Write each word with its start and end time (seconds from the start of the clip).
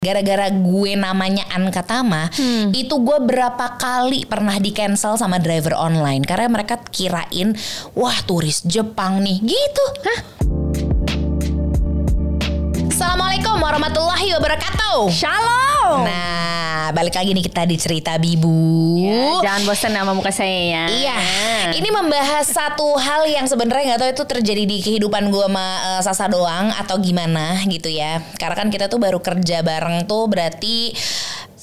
Gara-gara 0.00 0.48
gue 0.48 0.96
namanya 0.96 1.44
Anka 1.52 1.84
Tama, 1.84 2.32
Hmm. 2.32 2.72
itu 2.72 2.96
gue 3.04 3.20
berapa 3.20 3.76
kali 3.76 4.24
pernah 4.24 4.56
di 4.56 4.72
cancel 4.72 5.20
sama 5.20 5.36
driver 5.36 5.76
online 5.76 6.24
karena 6.24 6.48
mereka 6.48 6.80
kirain 6.88 7.52
wah 7.92 8.16
turis 8.24 8.64
Jepang 8.64 9.20
nih 9.20 9.44
gitu. 9.44 9.84
Hah? 10.00 10.20
Assalamualaikum 12.88 13.60
warahmatullahi 13.60 14.40
wabarakatuh. 14.40 15.12
Shalom. 15.12 16.08
Nah, 16.08 16.69
balik 16.92 17.14
lagi 17.16 17.30
nih 17.34 17.44
kita 17.46 17.62
di 17.66 17.76
cerita 17.76 18.16
Bibu. 18.16 19.00
Ya, 19.00 19.42
jangan 19.44 19.62
bosan 19.66 19.92
sama 19.94 20.12
muka 20.14 20.30
saya 20.30 20.48
ya. 20.48 20.84
Iya, 20.88 21.18
ini 21.76 21.88
membahas 21.88 22.46
satu 22.48 22.96
hal 22.98 23.26
yang 23.26 23.46
sebenarnya 23.46 23.94
nggak 23.94 24.00
tahu 24.00 24.10
itu 24.12 24.24
terjadi 24.26 24.62
di 24.66 24.76
kehidupan 24.82 25.30
gue 25.30 25.46
sama 25.46 25.66
eh, 25.98 26.02
Sasa 26.04 26.26
doang 26.26 26.72
atau 26.74 26.96
gimana 26.98 27.60
gitu 27.68 27.92
ya. 27.92 28.22
Karena 28.38 28.56
kan 28.56 28.68
kita 28.68 28.88
tuh 28.88 28.98
baru 28.98 29.20
kerja 29.20 29.62
bareng 29.62 30.08
tuh 30.08 30.26
berarti 30.26 30.94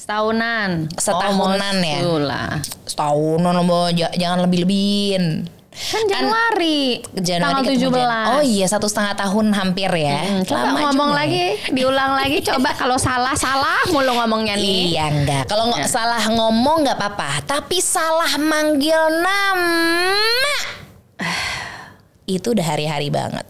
Setahunan. 0.08 0.88
Setahunan 0.96 1.76
ya. 1.84 2.00
Lah. 2.00 2.64
setahunan 2.88 3.60
loh, 3.60 3.92
jangan 3.92 4.48
lebih-lebihin. 4.48 5.44
Kan 5.70 6.02
Januari. 6.04 6.98
Januari 7.14 7.38
tanggal 7.44 7.62
ketemu 7.62 7.92
17. 7.92 8.02
Jan- 8.02 8.28
Oh 8.30 8.42
iya, 8.42 8.66
satu 8.66 8.86
setengah 8.86 9.14
tahun 9.14 9.46
hampir 9.52 9.90
ya. 9.92 10.18
Hmm, 10.18 10.40
coba 10.42 10.64
Lama 10.64 10.78
ngomong 10.82 11.10
juga. 11.10 11.20
lagi, 11.20 11.44
diulang 11.70 12.12
lagi. 12.14 12.38
Coba 12.40 12.70
kalau 12.72 12.96
salah 12.96 13.34
salah 13.34 13.86
mulu 13.86 14.10
ngomongnya 14.12 14.54
nih. 14.54 14.80
Iya 14.90 15.04
enggak. 15.08 15.42
Kalau 15.46 15.68
nggak 15.68 15.86
salah 15.86 16.24
ngomong 16.24 16.82
nggak 16.82 16.96
apa-apa, 16.96 17.30
tapi 17.46 17.78
salah 17.78 18.32
manggil 18.38 18.98
nama 19.18 20.10
itu 22.26 22.46
udah 22.48 22.66
hari-hari 22.66 23.08
banget. 23.08 23.46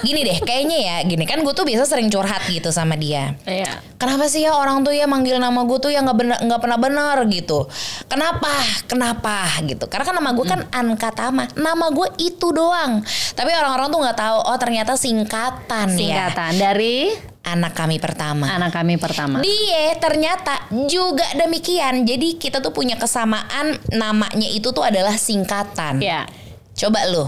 Gini 0.00 0.24
deh, 0.24 0.38
kayaknya 0.40 0.78
ya, 0.80 0.96
gini 1.04 1.28
kan 1.28 1.44
gue 1.44 1.52
tuh 1.52 1.68
biasa 1.68 1.84
sering 1.84 2.08
curhat 2.08 2.48
gitu 2.48 2.72
sama 2.72 2.96
dia. 2.96 3.36
Iya. 3.44 3.84
Kenapa 4.00 4.26
sih 4.32 4.42
ya 4.42 4.56
orang 4.56 4.80
tuh 4.80 4.96
ya 4.96 5.04
manggil 5.04 5.36
nama 5.36 5.60
gue 5.68 5.78
tuh 5.78 5.92
ya 5.92 6.00
nggak 6.00 6.16
bener 6.16 6.38
nggak 6.40 6.60
pernah 6.60 6.78
benar 6.80 7.16
gitu? 7.28 7.68
Kenapa? 8.08 8.52
Kenapa 8.88 9.46
gitu? 9.62 9.84
Karena 9.86 10.04
kan 10.08 10.14
nama 10.16 10.30
gue 10.32 10.46
kan 10.48 10.60
Anka 10.72 11.10
Tama, 11.12 11.44
nama 11.54 11.86
gue 11.92 12.08
itu 12.18 12.48
doang. 12.50 13.04
Tapi 13.36 13.50
orang-orang 13.52 13.88
tuh 13.92 13.98
nggak 14.00 14.18
tahu, 14.18 14.38
oh 14.48 14.58
ternyata 14.58 14.92
singkatan, 14.96 15.86
ya. 15.94 16.00
Singkatan 16.00 16.52
dari 16.56 16.94
Anak 17.42 17.74
kami 17.74 17.98
pertama. 17.98 18.46
anak 18.46 18.70
kami 18.70 19.02
pertama. 19.02 19.42
Dia 19.42 19.98
ternyata 19.98 20.62
juga 20.86 21.26
demikian. 21.34 22.06
Jadi 22.06 22.38
kita 22.38 22.62
tuh 22.62 22.70
punya 22.70 22.94
kesamaan 22.94 23.82
namanya 23.90 24.46
itu 24.46 24.70
tuh 24.70 24.86
adalah 24.86 25.18
singkatan. 25.18 25.98
Ya. 25.98 26.22
Coba 26.78 27.02
lu. 27.10 27.26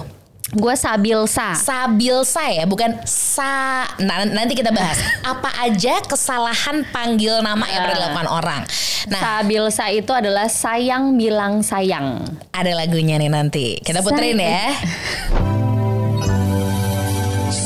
Gue 0.55 0.75
Sabilsa. 0.79 1.59
Sabilsa 1.59 2.47
ya, 2.47 2.63
bukan 2.65 3.03
sa. 3.05 3.83
Nah, 3.99 4.23
nanti 4.23 4.55
kita 4.55 4.71
bahas 4.71 5.03
apa 5.35 5.51
aja 5.61 5.99
kesalahan 6.01 6.87
panggil 6.89 7.43
nama 7.43 7.67
yang 7.67 7.83
pernah 7.85 7.99
dilakukan 7.99 8.29
orang. 8.31 8.63
Nah, 9.11 9.21
Sabilsa 9.21 9.91
itu 9.91 10.15
adalah 10.15 10.47
sayang 10.47 11.19
bilang 11.19 11.61
sayang. 11.61 12.23
ada 12.55 12.71
lagunya 12.71 13.19
nih 13.19 13.29
nanti. 13.29 13.83
Kita 13.83 13.99
puterin 14.01 14.39
Say- 14.39 14.47
ya. 14.47 14.65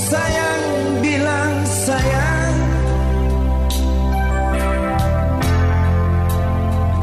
Sayang 0.08 0.62
bilang 1.04 1.54
sayang 1.68 2.54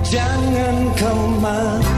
Jangan 0.06 0.75
kau 0.97 1.22
malu 1.38 1.95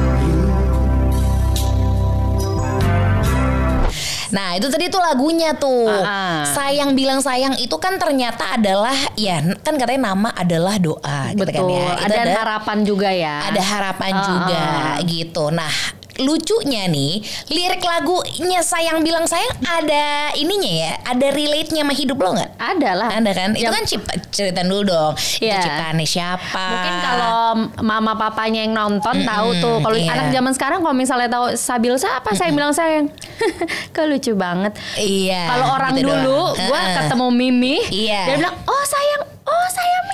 Nah, 4.30 4.56
itu 4.56 4.68
tadi 4.68 4.88
tuh 4.88 5.00
lagunya 5.00 5.56
tuh. 5.56 5.88
Ah, 5.88 6.04
ah. 6.04 6.40
Sayang 6.48 6.94
bilang 6.94 7.20
sayang 7.20 7.56
itu 7.56 7.76
kan 7.78 7.96
ternyata 7.96 8.56
adalah 8.56 8.96
ya 9.16 9.40
kan 9.64 9.76
katanya 9.76 10.12
nama 10.12 10.30
adalah 10.34 10.76
doa 10.78 11.32
gitu 11.32 11.48
kan 11.48 11.64
Betul. 11.64 11.78
ya. 11.78 11.90
Itu 11.96 12.14
Ada 12.14 12.22
harapan 12.38 12.78
juga 12.82 13.10
ya. 13.10 13.36
ada 13.46 13.62
harapan 13.62 14.12
Ah, 14.14 14.24
juga 14.24 14.62
ah. 14.62 14.96
gitu. 15.02 15.44
Nah, 15.50 15.74
lucunya 16.20 16.86
nih, 16.88 17.22
lirik 17.50 17.82
lagunya 17.82 18.62
sayang 18.62 19.02
bilang 19.02 19.26
sayang 19.26 19.54
ada 19.64 20.34
ininya 20.34 20.72
ya, 20.72 20.92
ada 21.06 21.28
relate-nya 21.30 21.82
sama 21.86 21.94
hidup 21.94 22.18
lo 22.18 22.30
nggak? 22.34 22.52
Ada 22.58 22.90
lah. 22.94 23.10
Ada 23.14 23.32
kan? 23.34 23.50
Itu 23.54 23.70
kan 23.70 23.84
cip 23.86 24.02
ceritain 24.32 24.68
dulu 24.68 24.90
dong. 24.90 25.14
Itu 25.16 25.46
Iya. 25.48 25.62
ciptaannya 25.64 26.08
siapa? 26.08 26.66
Mungkin 26.68 26.96
kalau 27.00 27.38
mama 27.82 28.14
papanya 28.18 28.66
yang 28.66 28.74
nonton 28.74 29.24
tahu 29.24 29.48
tuh 29.62 29.78
kalau 29.80 29.98
iya. 29.98 30.12
anak 30.12 30.28
zaman 30.34 30.52
sekarang 30.54 30.80
kalau 30.82 30.96
misalnya 30.96 31.30
tahu 31.30 31.46
Sabilsa 31.54 32.20
apa 32.20 32.34
saya 32.34 32.52
bilang 32.52 32.74
sayang. 32.74 33.08
Kok 33.96 34.06
lucu 34.10 34.34
banget. 34.34 34.74
Iya. 34.98 35.48
Kalau 35.48 35.66
orang 35.78 35.94
gitu 35.96 36.10
dulu 36.10 36.54
Heeh. 36.58 36.94
ketemu 36.98 37.28
Mimi 37.32 37.78
Iya. 37.90 38.22
dia 38.28 38.36
bilang 38.38 38.56
oh 38.66 38.84
sayang 38.84 39.24
oh 39.46 39.68
sayang 39.70 40.04
bilang 40.04 40.06
sa-" 40.06 40.07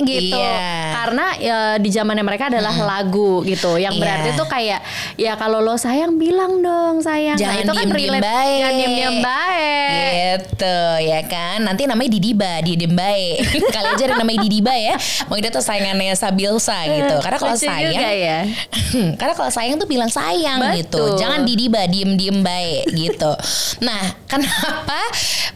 gitu. 0.00 0.36
Iya. 0.36 0.60
Karena 0.92 1.26
ya, 1.38 1.56
di 1.76 1.90
zamannya 1.92 2.24
mereka 2.24 2.48
adalah 2.48 2.74
lagu 2.74 3.40
gitu 3.44 3.76
yang 3.76 3.94
Iya. 3.94 4.00
berarti 4.02 4.28
tuh 4.34 4.48
kayak 4.48 4.80
ya 5.16 5.32
kalau 5.36 5.60
lo 5.60 5.76
sayang 5.76 6.16
bilang 6.16 6.60
dong 6.60 7.00
sayang. 7.00 7.36
Jangan 7.38 7.54
nah, 7.54 7.62
itu 7.62 7.72
kan 7.72 7.86
diem-diem 7.86 8.10
relate 8.10 8.24
baik. 8.24 8.58
Jangan 8.58 8.74
diem-diem 8.74 9.16
baik. 9.20 10.04
Gitu 10.16 10.78
ya 11.06 11.20
kan 11.28 11.58
Nanti 11.62 11.86
namanya 11.86 12.10
Didiba 12.12 12.52
Didiem 12.60 12.92
baik 12.92 13.36
Kali 13.74 13.86
aja 13.94 14.04
ada 14.08 14.14
namanya 14.18 14.40
Didiba 14.44 14.74
ya 14.74 14.94
Mau 15.28 15.38
dia 15.38 15.50
tuh 15.50 15.62
sayangannya 15.62 16.14
Sabilsa 16.16 16.76
gitu 16.86 17.14
Karena 17.22 17.38
kalau 17.38 17.56
sayang 17.56 17.92
juga 17.92 18.10
ya. 18.10 18.38
Karena 19.20 19.34
kalau 19.36 19.50
sayang 19.52 19.76
tuh 19.78 19.88
bilang 19.88 20.10
sayang 20.10 20.58
gitu 20.76 20.98
Betul. 20.98 21.18
Jangan 21.20 21.40
Didiba 21.46 21.82
Diem-diem 21.86 22.42
baik 22.42 22.90
gitu 22.92 23.32
Nah 23.82 24.02
kenapa 24.32 24.98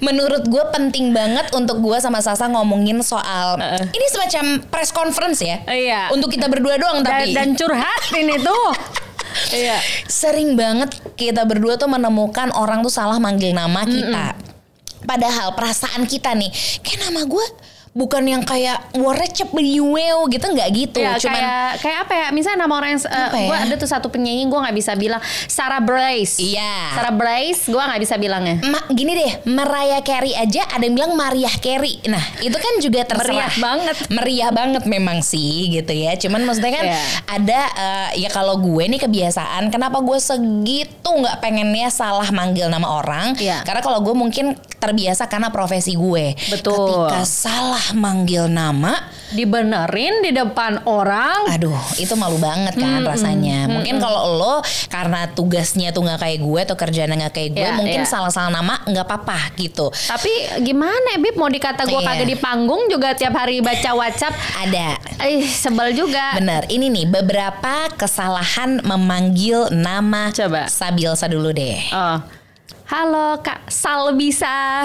Menurut 0.00 0.46
gue 0.46 0.64
penting 0.72 1.10
banget 1.12 1.50
Untuk 1.52 1.82
gue 1.82 1.98
sama 1.98 2.22
Sasa 2.22 2.46
ngomongin 2.48 3.00
soal 3.02 3.58
Ini 3.90 4.06
semacam 4.12 4.29
press 4.70 4.94
conference 4.94 5.42
ya 5.42 5.62
Iya. 5.66 6.14
Untuk 6.14 6.30
kita 6.30 6.46
berdua 6.46 6.78
doang 6.78 7.02
Dan, 7.02 7.10
tapi 7.10 7.34
dan 7.34 7.48
curhat 7.54 8.02
ini 8.14 8.38
tuh. 8.38 8.70
Iya. 9.54 9.78
sering 10.10 10.58
banget 10.58 10.90
kita 11.14 11.46
berdua 11.46 11.78
tuh 11.78 11.86
menemukan 11.86 12.50
orang 12.50 12.82
tuh 12.82 12.90
salah 12.90 13.22
manggil 13.22 13.54
nama 13.54 13.86
kita. 13.86 14.34
Padahal 15.06 15.54
perasaan 15.54 16.02
kita 16.02 16.34
nih, 16.34 16.50
kayak 16.82 17.06
nama 17.06 17.22
gue 17.22 17.46
bukan 17.90 18.22
yang 18.22 18.42
kayak 18.42 18.94
warecep 18.94 19.50
beliweo 19.50 20.30
gitu 20.30 20.46
nggak 20.46 20.68
gitu. 20.70 21.02
Ya, 21.02 21.18
Cuman 21.18 21.34
kayak 21.34 21.70
kayak 21.82 21.98
apa 22.06 22.14
ya? 22.14 22.26
Misalnya 22.30 22.64
nama 22.64 22.74
orang 22.78 22.90
yang 22.94 23.02
Apa 23.02 23.34
ya? 23.34 23.48
gue 23.50 23.58
ada 23.66 23.74
tuh 23.74 23.90
satu 23.90 24.06
penyanyi 24.06 24.46
gue 24.46 24.58
nggak 24.58 24.76
bisa 24.76 24.92
bilang 24.94 25.18
Sarah 25.50 25.82
Brace. 25.82 26.38
Iya. 26.38 26.94
Sarah 26.94 27.10
Brace 27.10 27.66
gue 27.66 27.82
nggak 27.82 28.00
bisa 28.00 28.14
bilangnya. 28.14 28.62
Ma, 28.62 28.78
gini 28.88 29.12
deh, 29.12 29.32
Mariah 29.44 30.02
Carey 30.02 30.30
aja 30.32 30.70
ada 30.70 30.82
yang 30.82 30.94
bilang 30.94 31.18
Mariah 31.18 31.50
Carey. 31.58 31.98
Nah, 32.06 32.22
itu 32.38 32.54
kan 32.54 32.72
juga 32.78 33.02
terserah. 33.02 33.26
Meriah 33.26 33.54
banget. 33.58 33.96
Meriah 34.08 34.50
banget 34.54 34.82
memang 34.86 35.18
sih 35.20 35.66
gitu 35.68 35.90
ya. 35.90 36.14
Cuman 36.14 36.46
maksudnya 36.46 36.70
kan 36.70 36.86
Iya. 36.86 37.02
ada 37.26 37.60
eh, 37.74 38.22
ya 38.22 38.30
kalau 38.30 38.54
gue 38.56 38.86
nih 38.86 39.00
kebiasaan 39.00 39.66
kenapa 39.68 39.98
gue 39.98 40.16
segitu 40.16 41.10
nggak 41.10 41.42
pengennya 41.42 41.90
salah 41.90 42.30
manggil 42.30 42.70
nama 42.70 42.86
orang? 42.86 43.34
Iya. 43.34 43.66
Karena 43.66 43.82
kalau 43.82 43.98
gue 43.98 44.14
mungkin 44.14 44.54
terbiasa 44.78 45.26
karena 45.26 45.50
profesi 45.50 45.92
gue. 45.92 46.38
Betul. 46.48 47.10
Ketika 47.10 47.26
salah 47.26 47.79
manggil 47.96 48.46
nama, 48.46 48.94
Dibenerin 49.30 50.26
di 50.26 50.34
depan 50.34 50.82
orang. 50.90 51.46
Aduh, 51.54 51.78
itu 52.02 52.10
malu 52.18 52.34
banget 52.42 52.74
kan 52.74 53.06
rasanya. 53.06 53.70
Mungkin 53.70 54.02
kalau 54.02 54.34
lo 54.34 54.56
karena 54.90 55.30
tugasnya 55.30 55.94
tuh 55.94 56.02
nggak 56.02 56.18
kayak 56.18 56.38
gue 56.42 56.60
atau 56.66 56.74
kerjaan 56.74 57.14
nggak 57.14 57.30
kayak 57.30 57.50
gue, 57.54 57.62
Iya, 57.62 57.78
mungkin 57.78 58.02
iya. 58.02 58.10
salah-salah 58.10 58.50
nama 58.50 58.82
nggak 58.82 59.06
apa-apa 59.06 59.54
gitu. 59.54 59.86
Tapi 59.94 60.66
gimana 60.66 61.14
Bib 61.22 61.38
mau 61.38 61.46
dikata 61.46 61.86
gue 61.86 62.02
Iya. 62.02 62.10
kagak 62.10 62.26
di 62.26 62.36
panggung 62.42 62.90
juga 62.90 63.14
tiap 63.14 63.38
hari 63.38 63.62
baca 63.62 63.94
WhatsApp. 63.94 64.34
Ada. 64.66 64.98
Eh 65.22 65.46
sebel 65.46 65.94
juga. 65.94 66.34
Bener, 66.34 66.66
ini 66.66 66.90
nih 66.90 67.06
beberapa 67.06 67.86
kesalahan 67.94 68.82
memanggil 68.82 69.70
nama 69.70 70.34
Coba. 70.34 70.66
Sabilsa 70.66 71.30
dulu 71.30 71.54
deh. 71.54 71.78
Oh. 71.94 72.39
Halo 72.90 73.38
Kak 73.38 73.70
Sal 73.70 74.18
bisa 74.18 74.82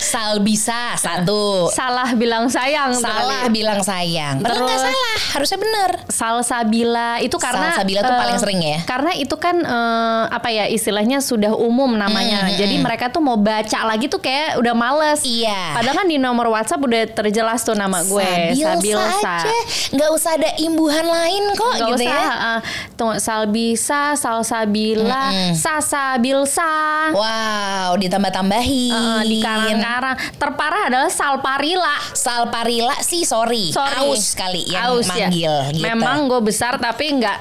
Salbisa 0.00 0.98
satu. 0.98 1.70
salah 1.70 2.10
bilang 2.18 2.50
sayang 2.50 2.90
tuh 2.90 3.06
Salah 3.06 3.46
kali. 3.46 3.54
bilang 3.54 3.78
sayang. 3.78 4.42
Terus 4.42 4.58
nggak 4.58 4.66
Terus- 4.74 4.90
salah, 4.90 5.14
harusnya 5.30 5.58
bener. 5.60 5.90
Salsabila 6.10 7.10
itu 7.22 7.36
karena 7.38 7.70
Salsabila 7.70 8.00
tuh 8.02 8.10
eh, 8.10 8.18
paling 8.18 8.38
sering 8.42 8.58
ya? 8.58 8.78
Karena 8.82 9.14
itu 9.14 9.36
kan 9.38 9.62
eh, 9.62 10.22
apa 10.26 10.50
ya 10.50 10.66
istilahnya 10.66 11.22
sudah 11.22 11.54
umum 11.54 11.94
namanya. 11.94 12.50
Jadi 12.50 12.82
mereka 12.82 13.14
tuh 13.14 13.22
mau 13.22 13.38
baca 13.38 13.86
lagi 13.86 14.10
tuh 14.10 14.18
kayak 14.18 14.58
udah 14.58 14.74
males. 14.74 15.22
Iya. 15.22 15.78
Padahal 15.78 16.02
kan 16.02 16.06
di 16.10 16.18
nomor 16.18 16.50
WhatsApp 16.50 16.82
udah 16.82 17.02
terjelas 17.06 17.62
tuh 17.62 17.78
nama 17.78 18.02
gue 18.02 18.58
Sabilsa 18.58 19.46
aja, 19.46 19.54
nggak 19.94 20.10
usah 20.10 20.30
ada 20.34 20.50
imbuhan 20.58 21.06
lain 21.06 21.54
kok 21.54 21.70
Gak 21.70 21.86
gitu 21.94 22.02
usah 22.02 22.18
ya. 22.18 22.34
eh, 22.34 22.60
tunggu 22.98 23.14
Salbisa, 23.22 24.18
Salsabila, 24.18 25.54
Sasabilsa 25.54 26.39
Sabilsa. 26.44 27.12
Wow, 27.12 27.90
ditambah-tambahin. 28.00 28.92
Eh, 28.92 29.22
di 29.28 29.36
karang-karang. 29.44 30.16
Terparah 30.36 30.82
adalah 30.88 31.10
Salparilla. 31.12 31.96
Salparilla 32.16 32.96
sih 33.04 33.28
sorry, 33.28 33.72
Sorry. 33.74 34.08
aus 34.08 34.32
kali 34.32 34.64
yang 34.68 34.96
Aus 34.96 35.08
ya. 35.12 35.28
manggil 35.28 35.54
gitu. 35.76 35.84
Memang 35.84 36.28
gue 36.30 36.40
besar 36.40 36.80
tapi 36.80 37.12
nggak 37.20 37.38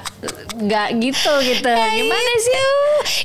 nggak 0.59 0.87
gitu 0.99 1.33
gitu. 1.45 1.71
Gimana 1.71 2.31
sih? 2.43 2.57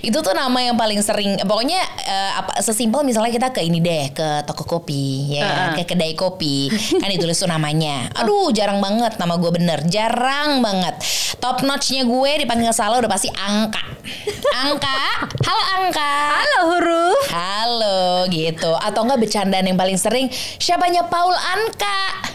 Itu 0.07 0.23
tuh 0.23 0.35
nama 0.37 0.55
yang 0.63 0.79
paling 0.79 1.01
sering. 1.03 1.41
Pokoknya 1.43 1.81
eh, 2.07 2.33
apa 2.39 2.63
sesimpel 2.63 3.03
misalnya 3.03 3.33
kita 3.35 3.49
ke 3.51 3.61
ini 3.65 3.83
deh 3.83 4.15
ke 4.15 4.47
toko 4.47 4.63
kopi, 4.63 5.35
ya 5.35 5.75
Heeh. 5.75 5.83
ke 5.83 5.95
kedai 5.95 6.15
kopi, 6.15 6.71
kan 7.01 7.09
ditulis 7.11 7.35
tuh 7.35 7.51
namanya. 7.51 8.07
Aduh, 8.23 8.55
jarang 8.55 8.79
banget 8.79 9.19
nama 9.19 9.35
gue 9.35 9.51
bener, 9.51 9.83
jarang 9.91 10.63
banget. 10.63 10.95
Top 11.43 11.61
notchnya 11.67 12.07
gue 12.07 12.31
dipanggil 12.47 12.71
salah 12.71 13.03
udah 13.03 13.11
pasti 13.11 13.29
Angka. 13.35 13.83
Angka, 14.65 15.01
halo 15.43 15.64
Angka. 15.65 16.13
Halo 16.35 16.61
huruf. 16.71 17.23
Halo 17.27 17.99
gitu 18.29 18.71
Atau 18.75 19.01
enggak 19.03 19.21
bercandaan 19.21 19.65
yang 19.65 19.75
paling 19.75 19.97
sering 19.97 20.29
Siapanya 20.57 21.05
Paul 21.05 21.33
Anka 21.33 22.31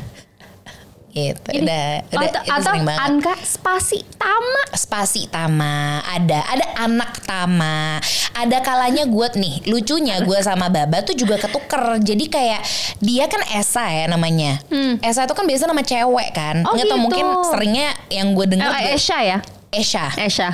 Gitu 1.10 1.42
udah, 1.58 2.06
udah 2.06 2.22
atau 2.22 2.26
itu 2.38 2.52
atau 2.54 2.62
sering 2.70 2.86
banget 2.86 3.02
Anka 3.02 3.34
spasi 3.42 3.98
Tama. 4.14 4.62
Spasi 4.72 5.22
Tama 5.26 5.76
Ada 6.04 6.40
Ada 6.48 6.66
anak 6.80 7.22
Tama 7.24 7.98
Ada 8.31 8.58
kalanya 8.60 9.04
gue 9.04 9.28
nih 9.36 9.66
Lucunya 9.66 10.22
gue 10.22 10.38
sama 10.40 10.70
Baba 10.70 11.02
tuh 11.02 11.14
juga 11.14 11.38
ketuker 11.38 11.98
Jadi 12.00 12.26
kayak 12.28 12.62
Dia 13.00 13.26
kan 13.26 13.42
Esa 13.52 13.90
ya 13.90 14.06
namanya 14.06 14.62
Esa 15.02 15.26
itu 15.26 15.34
kan 15.34 15.46
biasa 15.46 15.66
nama 15.66 15.81
cewek 15.81 16.30
kan 16.31 16.56
Hmm. 16.60 16.66
Oh, 16.66 16.74
Nggak 16.74 16.86
tau 16.86 16.94
gitu. 16.94 17.04
mungkin 17.04 17.26
seringnya 17.48 17.88
Yang 18.08 18.28
gue 18.31 18.46
denger 18.48 18.70
Eh, 18.72 18.94
Esha 18.94 19.18
ya? 19.20 19.38
Esha 19.70 20.06
Esha. 20.16 20.50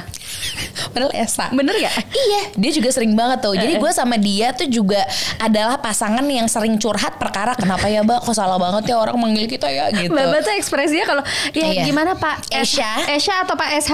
Padahal 0.88 1.12
Esa 1.14 1.52
Bener 1.52 1.76
gak? 1.76 1.96
Iya, 2.08 2.42
dia 2.56 2.72
juga 2.72 2.90
sering 2.90 3.14
banget 3.14 3.42
tuh. 3.42 3.54
Eh, 3.54 3.60
Jadi 3.60 3.74
gue 3.78 3.92
sama 3.92 4.16
dia 4.16 4.52
tuh 4.52 4.68
juga 4.68 5.02
adalah 5.38 5.78
pasangan 5.78 6.24
yang 6.24 6.46
sering 6.46 6.76
curhat 6.76 7.16
perkara 7.16 7.54
kenapa 7.54 7.86
ya, 7.86 8.00
Mbak? 8.02 8.24
Kok 8.24 8.34
salah 8.34 8.56
banget 8.56 8.90
ya 8.90 8.96
orang 8.96 9.16
manggil 9.16 9.46
kita 9.46 9.68
ya 9.68 9.92
gitu. 9.92 10.12
Mbak 10.12 10.42
tuh 10.42 10.54
ekspresinya 10.56 11.06
kalau 11.06 11.24
ya 11.52 11.68
Iya. 11.68 11.84
gimana 11.84 12.12
Pak 12.14 12.48
Esha? 12.50 13.08
Esha 13.08 13.44
atau 13.44 13.54
Pak 13.54 13.70
SH? 13.78 13.94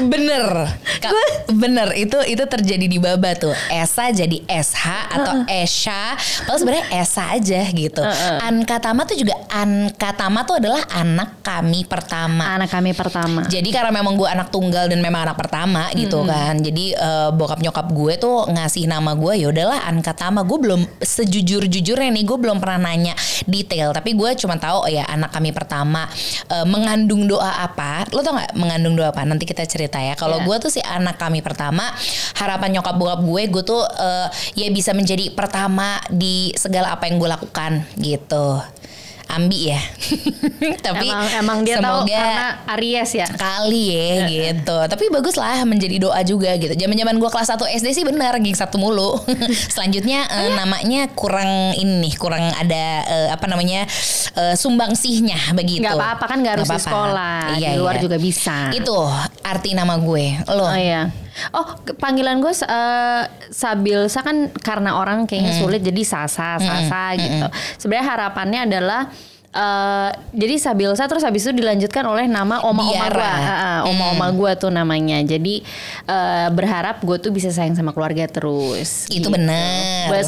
Bener, 0.00 0.44
Ka- 0.98 1.10
bener 1.50 1.90
itu 1.94 2.14
itu 2.24 2.44
terjadi 2.44 2.86
di 2.86 2.98
Baba 2.98 3.34
tuh. 3.34 3.54
Esa 3.68 4.10
jadi 4.10 4.38
SH 4.46 4.86
atau 5.10 5.32
Esha, 5.44 6.14
padahal 6.40 6.58
sebenarnya 6.58 6.86
Esa 6.94 7.22
aja 7.32 7.60
gitu. 7.68 8.02
Anka 8.40 8.78
Tama 8.78 9.02
tuh 9.04 9.16
juga 9.16 9.34
Anka 9.48 10.14
Tama 10.14 10.42
tuh 10.42 10.62
adalah 10.62 10.86
anak 10.92 11.42
kami 11.42 11.82
pertama. 11.84 12.54
Anak 12.54 12.70
kami 12.70 12.94
pertama. 12.94 13.42
Jadi 13.44 13.68
karena 13.68 13.90
memang 13.90 14.14
gue 14.14 14.24
anak 14.24 14.48
tunggal 14.48 14.86
dan 14.86 14.98
memang 14.98 15.26
anak 15.26 15.36
pertama 15.36 15.67
gitu 15.96 16.22
kan. 16.24 16.58
Jadi 16.60 16.92
eh, 16.94 17.30
bokap 17.32 17.60
nyokap 17.60 17.86
gue 17.90 18.12
tuh 18.16 18.46
ngasih 18.48 18.86
nama 18.86 19.12
gue 19.14 19.42
ya 19.42 19.46
udahlah 19.50 19.84
Anka 19.88 20.12
Tama. 20.14 20.44
Gue 20.44 20.58
belum 20.60 20.80
sejujur 21.00 21.66
jujurnya 21.66 22.10
nih 22.12 22.24
gue 22.24 22.38
belum 22.38 22.58
pernah 22.62 22.90
nanya 22.92 23.14
detail. 23.44 23.90
Tapi 23.92 24.14
gue 24.14 24.30
cuma 24.38 24.56
tahu 24.56 24.86
oh 24.86 24.90
ya 24.90 25.04
anak 25.08 25.32
kami 25.32 25.50
pertama 25.50 26.06
eh, 26.48 26.66
mengandung 26.66 27.26
doa 27.26 27.64
apa. 27.64 28.06
Lo 28.14 28.20
tau 28.22 28.36
nggak 28.36 28.54
mengandung 28.54 28.94
doa 28.94 29.10
apa? 29.10 29.24
Nanti 29.24 29.44
kita 29.44 29.64
cerita 29.64 29.98
ya. 29.98 30.14
Kalau 30.14 30.38
Iya. 30.38 30.46
gue 30.46 30.56
tuh 30.68 30.70
si 30.70 30.80
anak 30.84 31.18
kami 31.18 31.42
pertama 31.42 31.82
harapan 32.38 32.78
nyokap 32.78 32.94
bokap 32.94 33.20
gue 33.24 33.42
gue 33.50 33.62
tuh 33.64 33.82
eh, 33.82 34.26
ya 34.54 34.68
bisa 34.70 34.94
menjadi 34.94 35.34
pertama 35.34 35.98
di 36.08 36.52
segala 36.54 36.94
apa 36.94 37.10
yang 37.10 37.18
gue 37.18 37.30
lakukan 37.30 37.72
gitu. 37.98 38.62
Ambi 39.28 39.68
ya. 39.68 39.80
Tapi 40.86 41.06
emang 41.06 41.28
emang 41.36 41.58
dia 41.60 41.76
tahu 41.78 42.08
semoga 42.08 42.16
karena 42.16 42.46
Aries 42.74 43.10
ya. 43.12 43.26
kali 43.28 43.84
ya 43.92 44.14
gitu. 44.26 44.76
Tapi 44.88 45.04
bagus 45.12 45.36
lah 45.36 45.62
menjadi 45.62 46.00
doa 46.00 46.20
juga 46.24 46.56
gitu. 46.56 46.72
Zaman-zaman 46.72 47.14
gua 47.20 47.28
kelas 47.28 47.52
1 47.52 47.60
SD 47.78 47.86
sih 47.92 48.04
benar 48.08 48.32
gig 48.40 48.56
satu 48.56 48.80
mulu. 48.80 49.20
Selanjutnya 49.74 50.24
eh, 50.26 50.50
namanya 50.56 51.12
kurang 51.12 51.76
ini 51.76 52.08
nih, 52.08 52.14
kurang 52.16 52.40
ada 52.40 52.84
eh, 53.04 53.28
apa 53.28 53.44
namanya? 53.44 53.84
eh, 54.34 54.54
sumbangsihnya 54.56 55.52
begitu. 55.52 55.84
Nggak 55.84 55.98
apa-apa 56.00 56.24
kan 56.24 56.36
nggak 56.40 56.54
harus 56.60 56.68
Nggak 56.68 56.80
di 56.80 56.82
apa-apa. 56.82 56.96
sekolah, 56.96 57.40
Iya, 57.60 57.68
di 57.68 57.78
luar 57.78 57.94
iya. 57.96 58.02
juga 58.02 58.16
bisa. 58.16 58.56
Itu 58.72 58.96
arti 59.44 59.76
nama 59.76 59.94
gue. 60.00 60.26
Lo. 60.48 60.64
Oh 60.64 60.72
iya. 60.72 61.12
Oh 61.54 61.66
panggilan 61.96 62.42
gue 62.42 62.52
eh, 62.52 63.24
Sabilsa 63.50 64.20
kan 64.22 64.50
karena 64.58 64.98
orang 64.98 65.24
kayaknya 65.24 65.54
sulit 65.58 65.80
jadi 65.82 66.02
Sasa 66.04 66.58
Sasa 66.58 67.02
gitu. 67.14 67.46
Sebenarnya 67.78 68.06
harapannya 68.06 68.60
adalah 68.68 69.00
eh, 69.52 70.10
jadi 70.34 70.54
Sabilsa 70.58 71.06
terus 71.06 71.24
habis 71.24 71.46
itu 71.46 71.54
dilanjutkan 71.54 72.04
oleh 72.04 72.26
nama 72.26 72.62
oma-oma 72.62 73.06
gue, 73.08 73.32
oma-oma 73.88 74.26
gue 74.34 74.52
tuh 74.58 74.70
namanya. 74.72 75.18
Jadi 75.22 75.64
eh, 76.06 76.48
berharap 76.52 77.00
gue 77.02 77.16
tuh 77.22 77.30
bisa 77.30 77.48
sayang 77.54 77.78
sama 77.78 77.94
keluarga 77.94 78.26
terus. 78.28 79.06
Itu 79.08 79.28
gitu. 79.28 79.34
bener. 79.34 80.10
Gue 80.10 80.20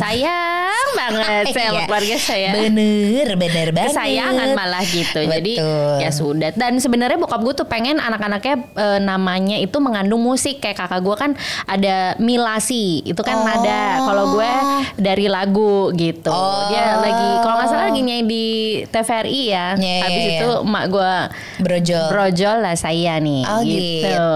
sayang 0.91 1.15
banget 1.15 1.45
saya 1.55 1.63
sama 1.63 1.73
Iya. 1.73 1.87
keluarga 1.87 2.17
saya. 2.19 2.49
Bener, 2.53 3.29
bener 3.37 3.69
banget. 3.71 3.91
kesayangan 3.91 4.49
malah 4.53 4.85
gitu. 4.85 5.21
Jadi 5.23 5.53
Betul. 5.57 5.97
ya 5.99 6.11
sudah. 6.11 6.51
Dan 6.53 6.73
sebenarnya 6.77 7.17
bokap 7.17 7.41
gue 7.41 7.55
tuh 7.55 7.65
pengen 7.65 7.97
anak-anaknya 7.97 8.55
e, 8.71 8.87
namanya 8.99 9.57
itu 9.57 9.77
mengandung 9.79 10.21
musik 10.21 10.59
kayak 10.59 10.77
kakak 10.77 11.01
gue 11.01 11.17
kan 11.17 11.31
ada 11.65 11.97
Milasi 12.17 12.79
itu 13.05 13.21
kan 13.21 13.33
Oh. 13.33 13.45
nada. 13.45 13.83
Kalau 14.03 14.25
gue 14.35 14.51
dari 14.97 15.27
lagu 15.27 15.75
gitu. 15.93 16.29
Oh. 16.29 16.69
Dia 16.69 16.99
lagi 16.99 17.29
kalau 17.41 17.55
nggak 17.57 17.69
salah 17.69 17.85
lagi 17.87 18.01
nyanyi 18.01 18.25
di 18.25 18.47
TVRI 18.87 19.43
ya. 19.47 19.67
Iya, 19.73 19.87
iya, 19.89 20.03
Habis 20.03 20.23
iya. 20.23 20.33
itu 20.37 20.51
emak 20.63 20.85
gue 20.87 21.13
Brojol. 21.61 22.07
brojol 22.09 22.57
lah 22.61 22.75
saya 22.75 23.15
nih. 23.17 23.43
Oh, 23.45 23.61
gitu. 23.63 24.29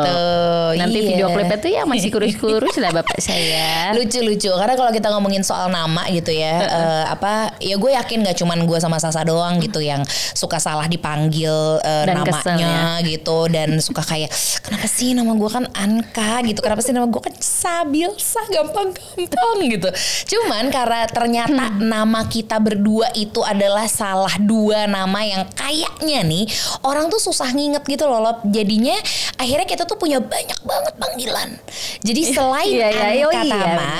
Nanti 0.75 0.97
Iya. 0.97 1.07
video 1.07 1.27
klipnya 1.29 1.59
tuh 1.59 1.71
ya 1.71 1.83
masih 1.85 2.09
kurus-kurus 2.09 2.77
lah 2.77 2.91
bapak 2.93 3.19
saya. 3.25 3.93
lucu-lucu 3.95 4.51
karena 4.51 4.75
kalau 4.75 4.91
kita 4.91 5.09
ngomongin 5.09 5.43
soal 5.43 5.69
nama 5.69 6.05
gitu 6.09 6.31
ya 6.31 6.44
eh, 6.65 7.05
apa 7.09 7.57
ya 7.59 7.77
gue 7.81 7.91
yakin 7.95 8.19
nggak 8.25 8.37
cuman 8.41 8.59
gue 8.69 8.79
sama 8.81 8.97
Sasa 9.01 9.21
doang 9.27 9.61
gitu 9.61 9.81
yang 9.83 10.01
suka 10.33 10.57
salah 10.61 10.87
dipanggil 10.89 11.81
eh, 11.83 12.05
Dan 12.09 12.25
kesel, 12.25 12.57
namanya 12.57 13.05
gitu. 13.05 13.39
Dan 13.51 13.81
suka 13.81 14.03
kayak 14.05 14.31
kenapa 14.65 14.87
sih 14.89 15.13
nama 15.13 15.33
gue 15.35 15.51
kan 15.51 15.65
Anka? 15.75 16.41
gitu. 16.45 16.61
Kenapa 16.61 16.81
sih 16.81 16.93
nama 16.93 17.07
gue 17.09 17.23
kan 17.23 17.35
Sabilsa 17.41 18.43
gampang-gampang 18.53 19.57
gitu. 19.69 19.89
Cuman 20.37 20.69
karena 20.69 21.07
ternyata 21.09 21.65
nama 21.81 22.21
kita 22.29 22.61
berdua 22.61 23.11
itu 23.17 23.41
adalah 23.45 23.89
salah 23.89 24.33
dua 24.41 24.87
nama 24.89 25.21
yang 25.25 25.45
kayaknya 25.53 26.21
nih 26.25 26.45
orang 26.85 27.09
tuh 27.09 27.21
susah 27.21 27.53
nginget 27.53 27.85
gitu 27.87 28.05
loh 28.09 28.21
Lop. 28.25 28.39
jadinya 28.49 28.97
akhirnya 29.37 29.67
kita 29.69 29.85
tuh 29.85 29.97
punya 30.01 30.21
banyak 30.21 30.59
banget 30.65 30.95
panggilan. 30.97 31.51
Jadi 32.05 32.23
selain 32.33 32.73
Iya, 32.75 32.89
iya. 32.91 33.25
Oh, 33.25 33.33
Anka 33.33 33.45
iya, 33.47 33.55
Tama, 33.55 33.95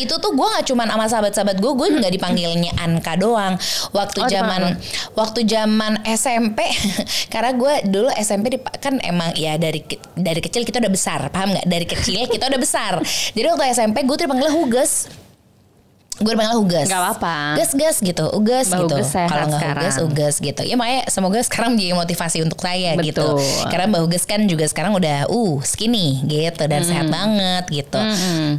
itu 0.00 0.14
tuh 0.18 0.32
gue 0.34 0.46
nggak 0.46 0.66
cuman 0.66 0.86
sama 0.90 1.06
sahabat-sahabat 1.06 1.56
gue, 1.60 1.72
gue 1.72 1.85
nggak 1.90 2.12
dipanggilnya 2.12 2.72
Anka 2.80 3.14
doang. 3.18 3.54
Waktu 3.94 4.18
Oh, 4.26 4.30
zaman 4.30 4.80
waktu 5.14 5.46
zaman 5.46 6.02
SMP, 6.02 6.66
karena 7.32 7.52
gue 7.54 7.74
dulu 7.86 8.08
SMP 8.16 8.58
kan 8.82 8.98
emang 9.04 9.36
ya 9.38 9.54
dari 9.60 9.84
dari 10.16 10.40
kecil 10.42 10.64
kita 10.66 10.82
udah 10.82 10.92
besar, 10.92 11.20
paham 11.30 11.54
nggak? 11.54 11.66
Dari 11.68 11.86
kecil 11.86 12.26
kita 12.26 12.48
udah 12.50 12.60
besar. 12.60 12.92
Jadi 13.36 13.46
waktu 13.46 13.64
SMP 13.76 14.02
gue 14.02 14.16
tuh 14.16 14.24
dipanggil 14.26 14.50
Huges. 14.50 15.25
Gue 16.16 16.32
dipanggil 16.32 16.56
Huges. 16.56 16.86
Nggak 16.88 17.02
apa-apa. 17.02 17.36
Gas 17.60 17.72
gas 17.76 17.96
gitu, 18.00 18.24
Uges 18.32 18.72
Mbak 18.72 18.80
gitu. 18.80 18.96
Kalau 18.96 19.44
nggak 19.46 19.60
sekarang. 19.60 19.84
Huges, 19.84 19.96
Uges 20.00 20.34
gitu. 20.40 20.62
Ya 20.64 20.74
makanya 20.74 21.02
semoga 21.12 21.38
sekarang 21.44 21.76
menjadi 21.76 21.92
motivasi 21.92 22.38
untuk 22.40 22.58
saya 22.58 22.96
gitu. 22.96 23.36
Betul. 23.36 23.68
Karena 23.68 23.84
Mbak 23.92 24.00
Huges 24.08 24.24
kan 24.24 24.40
juga 24.48 24.64
sekarang 24.64 24.96
udah 24.96 25.28
uh 25.28 25.56
skinny 25.60 26.24
gitu 26.24 26.64
dan 26.64 26.80
sehat 26.82 27.12
banget 27.12 27.64
gitu. 27.68 28.00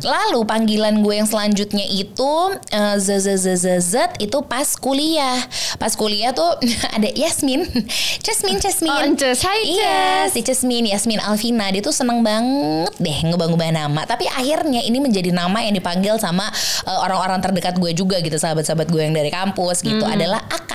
Lalu 0.01 0.39
panggilan 0.45 1.01
gue 1.01 1.13
yang 1.15 1.25
selanjutnya 1.25 1.81
itu 1.83 2.31
eh, 2.69 2.95
Z 3.01 3.25
Z 3.25 3.27
Z 3.41 3.47
Z 3.57 3.65
Z 3.81 3.93
itu 4.21 4.37
pas 4.45 4.67
kuliah. 4.77 5.41
Pas 5.75 5.89
kuliah 5.93 6.29
tuh 6.31 6.61
ada 6.95 7.09
Yasmin. 7.09 7.65
Jasmine 8.25 8.61
Jasmine. 8.61 8.93
Oh, 8.93 9.01
Ences. 9.01 9.41
Hai, 9.41 9.59
Iya, 9.67 10.29
si 10.29 10.45
Jasmine, 10.45 10.93
Yasmin 10.93 11.19
Alvina 11.19 11.67
dia 11.67 11.81
tuh 11.81 11.91
seneng 11.91 12.21
banget 12.21 12.93
deh 13.01 13.17
ngebang-ngebang 13.25 13.73
nama. 13.73 14.01
Tapi 14.05 14.29
akhirnya 14.29 14.79
ini 14.79 15.01
menjadi 15.01 15.33
nama 15.33 15.59
yang 15.59 15.73
dipanggil 15.73 16.21
sama 16.21 16.47
eh, 16.85 16.99
orang-orang 17.01 17.39
terdekat 17.47 17.79
gue 17.79 17.91
juga 17.95 18.19
gitu, 18.19 18.35
sahabat-sahabat 18.35 18.91
gue 18.91 19.01
yang 19.01 19.15
dari 19.15 19.31
kampus 19.31 19.79
gitu 19.79 20.03
adalah 20.03 20.43
Akah. 20.51 20.66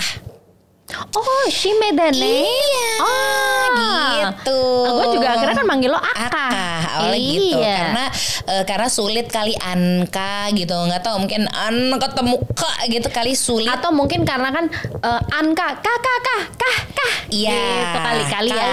Oh, 1.13 1.45
she 1.49 1.75
made 1.77 1.95
the 1.95 2.09
name. 2.11 2.47
Iya, 2.47 2.91
Oh, 3.03 3.67
gitu. 3.73 4.61
Gue 4.93 5.07
juga 5.13 5.27
akhirnya 5.35 5.57
kan 5.57 5.67
manggil 5.67 5.91
lo 5.91 5.99
Aka. 5.99 6.23
Aka, 6.29 6.49
awalnya 6.95 7.19
gitu 7.19 7.59
Iya. 7.59 7.77
karena 7.79 8.05
eh, 8.47 8.63
karena 8.65 8.89
sulit 8.89 9.27
kali 9.27 9.55
Anka 9.57 10.53
gitu 10.53 10.73
nggak 10.73 11.03
tahu 11.03 11.17
mungkin 11.19 11.49
An 11.49 11.77
ketemu 11.95 12.37
K 12.53 12.63
gitu 12.89 13.09
kali 13.09 13.33
sulit 13.33 13.71
Atau 13.71 13.91
mungkin 13.91 14.23
karena 14.23 14.49
kan 14.51 14.69
eh, 15.01 15.21
Anka, 15.33 15.69
kah, 15.79 15.99
kah, 15.99 16.19
kah, 16.21 16.43
kah, 16.55 16.77
kah. 16.93 17.13
Iya, 17.33 17.57
Gitu 17.57 17.99
kali-kali 17.99 18.51
ya. 18.53 18.67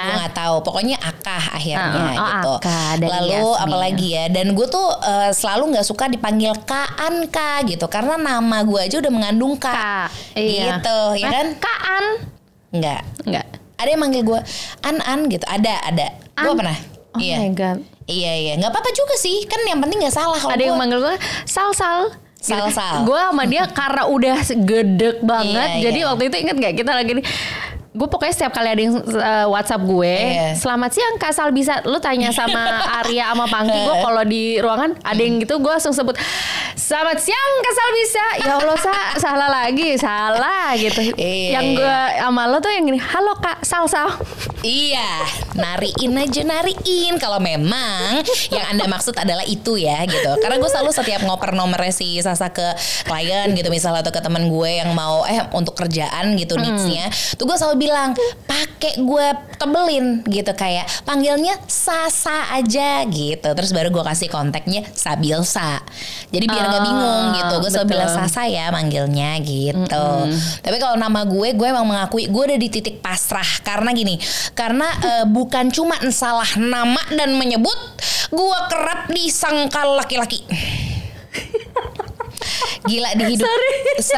Gue 0.00 0.14
nggak 0.16 0.34
tahu. 0.34 0.54
Pokoknya 0.64 0.96
Akah 0.98 1.44
akhirnya 1.52 1.84
Uh, 1.86 2.00
uh, 2.00 2.16
oh, 2.16 2.28
gitu. 2.32 2.52
Dari 2.96 3.08
Lalu 3.08 3.30
Yasmin. 3.44 3.62
apalagi 3.62 4.08
ya? 4.08 4.24
Dan 4.32 4.46
gue 4.52 4.66
tuh 4.66 4.88
eh, 5.04 5.30
selalu 5.30 5.76
nggak 5.76 5.86
suka 5.86 6.08
dipanggil 6.08 6.52
Ka 6.64 6.88
gitu, 7.62 7.86
karena 7.86 8.16
nama 8.16 8.64
gue 8.64 8.80
aja 8.80 8.96
udah 8.98 9.12
mengandung 9.12 9.54
K. 9.54 9.66
Kak. 9.68 10.08
Iya. 10.32 10.80
Gitu, 10.80 10.98
ya 11.20 11.28
Nah, 11.28 11.32
kan? 11.32 11.46
Kaan. 11.76 12.04
Enggak. 12.72 13.00
Enggak. 13.22 13.46
Ada 13.76 13.88
yang 13.88 14.00
manggil 14.00 14.22
gue 14.24 14.40
An 14.82 14.96
An 14.98 15.28
gitu. 15.28 15.44
Ada, 15.44 15.74
ada. 15.84 16.06
Gue 16.34 16.52
An. 16.52 16.56
pernah. 16.56 16.78
Oh 17.12 17.20
iya. 17.20 17.36
my 17.38 17.52
god. 17.52 17.78
Iya 18.06 18.32
iya, 18.38 18.52
nggak 18.54 18.70
apa-apa 18.70 18.90
juga 18.92 19.14
sih. 19.16 19.44
Kan 19.44 19.60
yang 19.62 19.76
penting 19.78 19.98
nggak 19.98 20.14
salah. 20.14 20.38
Kalau 20.38 20.52
ada 20.52 20.62
yang 20.62 20.74
gua- 20.74 20.80
manggil 20.80 21.00
gue 21.02 21.16
sal 21.44 21.72
sal 21.72 22.12
Sal, 22.36 22.70
Sal. 22.70 23.02
gue 23.02 23.18
sama 23.18 23.42
dia 23.42 23.66
karena 23.66 24.06
udah 24.06 24.38
gedek 24.46 25.18
banget 25.18 25.66
Iya, 25.72 25.90
jadi 25.90 25.98
iya. 25.98 26.06
waktu 26.06 26.22
itu 26.30 26.36
inget 26.38 26.56
gak 26.56 26.74
kita 26.78 26.92
lagi 26.94 27.10
nih 27.18 27.24
gue 27.96 28.04
pokoknya 28.06 28.34
setiap 28.36 28.52
kali 28.52 28.68
ada 28.68 28.82
yang 28.82 28.94
uh, 29.00 29.48
WhatsApp 29.48 29.80
gue 29.80 30.14
Iya. 30.16 30.52
selamat 30.54 30.90
siang 30.92 31.14
Kak 31.16 31.32
Sal. 31.32 31.48
Bisa 31.50 31.80
lu 31.88 31.96
tanya 31.96 32.28
sama 32.28 32.60
Arya 33.00 33.32
sama 33.32 33.48
Pangki 33.48 33.72
gue 33.74 33.96
kalau 33.98 34.22
di 34.22 34.60
ruangan 34.60 34.92
ada 35.00 35.16
yang 35.16 35.40
gitu 35.40 35.56
gue 35.56 35.72
langsung 35.72 35.96
sebut 35.96 36.12
selamat 36.76 37.18
siang 37.18 37.52
Kak 37.64 37.72
Sal. 37.72 37.90
Bisa. 37.96 38.24
Ya 38.44 38.52
Allah 38.60 38.76
sa 38.76 38.94
salah 39.16 39.48
lagi 39.48 39.96
salah 39.96 40.76
gitu. 40.76 41.00
Iya, 41.16 41.56
yang 41.56 41.66
gue 41.72 41.96
sama 42.20 42.44
lo 42.44 42.60
tuh 42.60 42.68
yang 42.68 42.84
gini 42.84 43.00
halo 43.00 43.32
Kak 43.40 43.64
Sal 43.64 43.88
Sal. 43.88 44.12
Iya, 44.60 45.24
nariin 45.54 46.12
aja 46.12 46.42
nariin. 46.42 47.16
Kalau 47.16 47.38
memang 47.38 48.20
yang 48.50 48.66
anda 48.66 48.84
maksud 48.84 49.16
adalah 49.16 49.46
itu 49.46 49.78
ya 49.78 50.04
gitu. 50.04 50.30
Karena 50.42 50.58
gue 50.58 50.68
selalu 50.68 50.90
setiap 50.92 51.24
ngoper 51.24 51.54
nomornya 51.54 51.94
si 51.94 52.18
Sasa 52.20 52.50
ke 52.50 52.74
klien 53.06 53.54
gitu 53.54 53.70
misalnya 53.70 54.02
atau 54.02 54.12
ke 54.12 54.20
teman 54.20 54.50
gue 54.50 54.70
yang 54.76 54.90
mau 54.92 55.22
eh 55.24 55.46
untuk 55.54 55.72
kerjaan 55.72 56.34
gitu 56.34 56.58
needsnya, 56.58 57.08
tuh 57.38 57.46
gue 57.46 57.56
selalu 57.56 57.85
bilang 57.86 58.10
pakai 58.50 58.98
gue 58.98 59.26
tebelin 59.56 60.26
gitu 60.26 60.50
kayak 60.58 60.90
panggilnya 61.06 61.54
Sasa 61.70 62.50
aja 62.50 63.06
gitu. 63.06 63.46
Terus 63.46 63.70
baru 63.70 63.94
gue 63.94 64.02
kasih 64.02 64.26
kontaknya 64.26 64.82
Sabilsa. 64.90 65.78
Jadi 66.34 66.44
biar 66.50 66.66
nggak 66.66 66.82
Ah, 66.82 66.86
bingung 66.90 67.24
gitu. 67.38 67.54
Gue 67.62 67.70
selalu 67.70 67.88
bilang 67.94 68.10
Sasa 68.10 68.42
ya 68.50 68.74
manggilnya 68.74 69.38
gitu. 69.38 70.06
Tapi 70.66 70.76
kalau 70.82 70.98
nama 70.98 71.22
gue, 71.22 71.54
gue 71.54 71.66
emang 71.70 71.86
mengakui 71.86 72.26
gue 72.26 72.42
udah 72.42 72.58
di 72.58 72.68
titik 72.68 72.98
pasrah 72.98 73.46
karena 73.62 73.94
gini, 73.94 74.18
karena 74.58 74.88
eh, 75.04 75.24
bukan 75.30 75.70
cuma 75.70 75.94
salah 76.10 76.48
nama 76.58 77.00
dan 77.14 77.38
menyebut, 77.38 77.76
gue 78.34 78.58
kerap 78.72 79.06
disangka 79.12 79.86
laki-laki. 79.86 80.42
Gila 82.82 83.10
di 83.12 83.24
hidup 83.28 83.48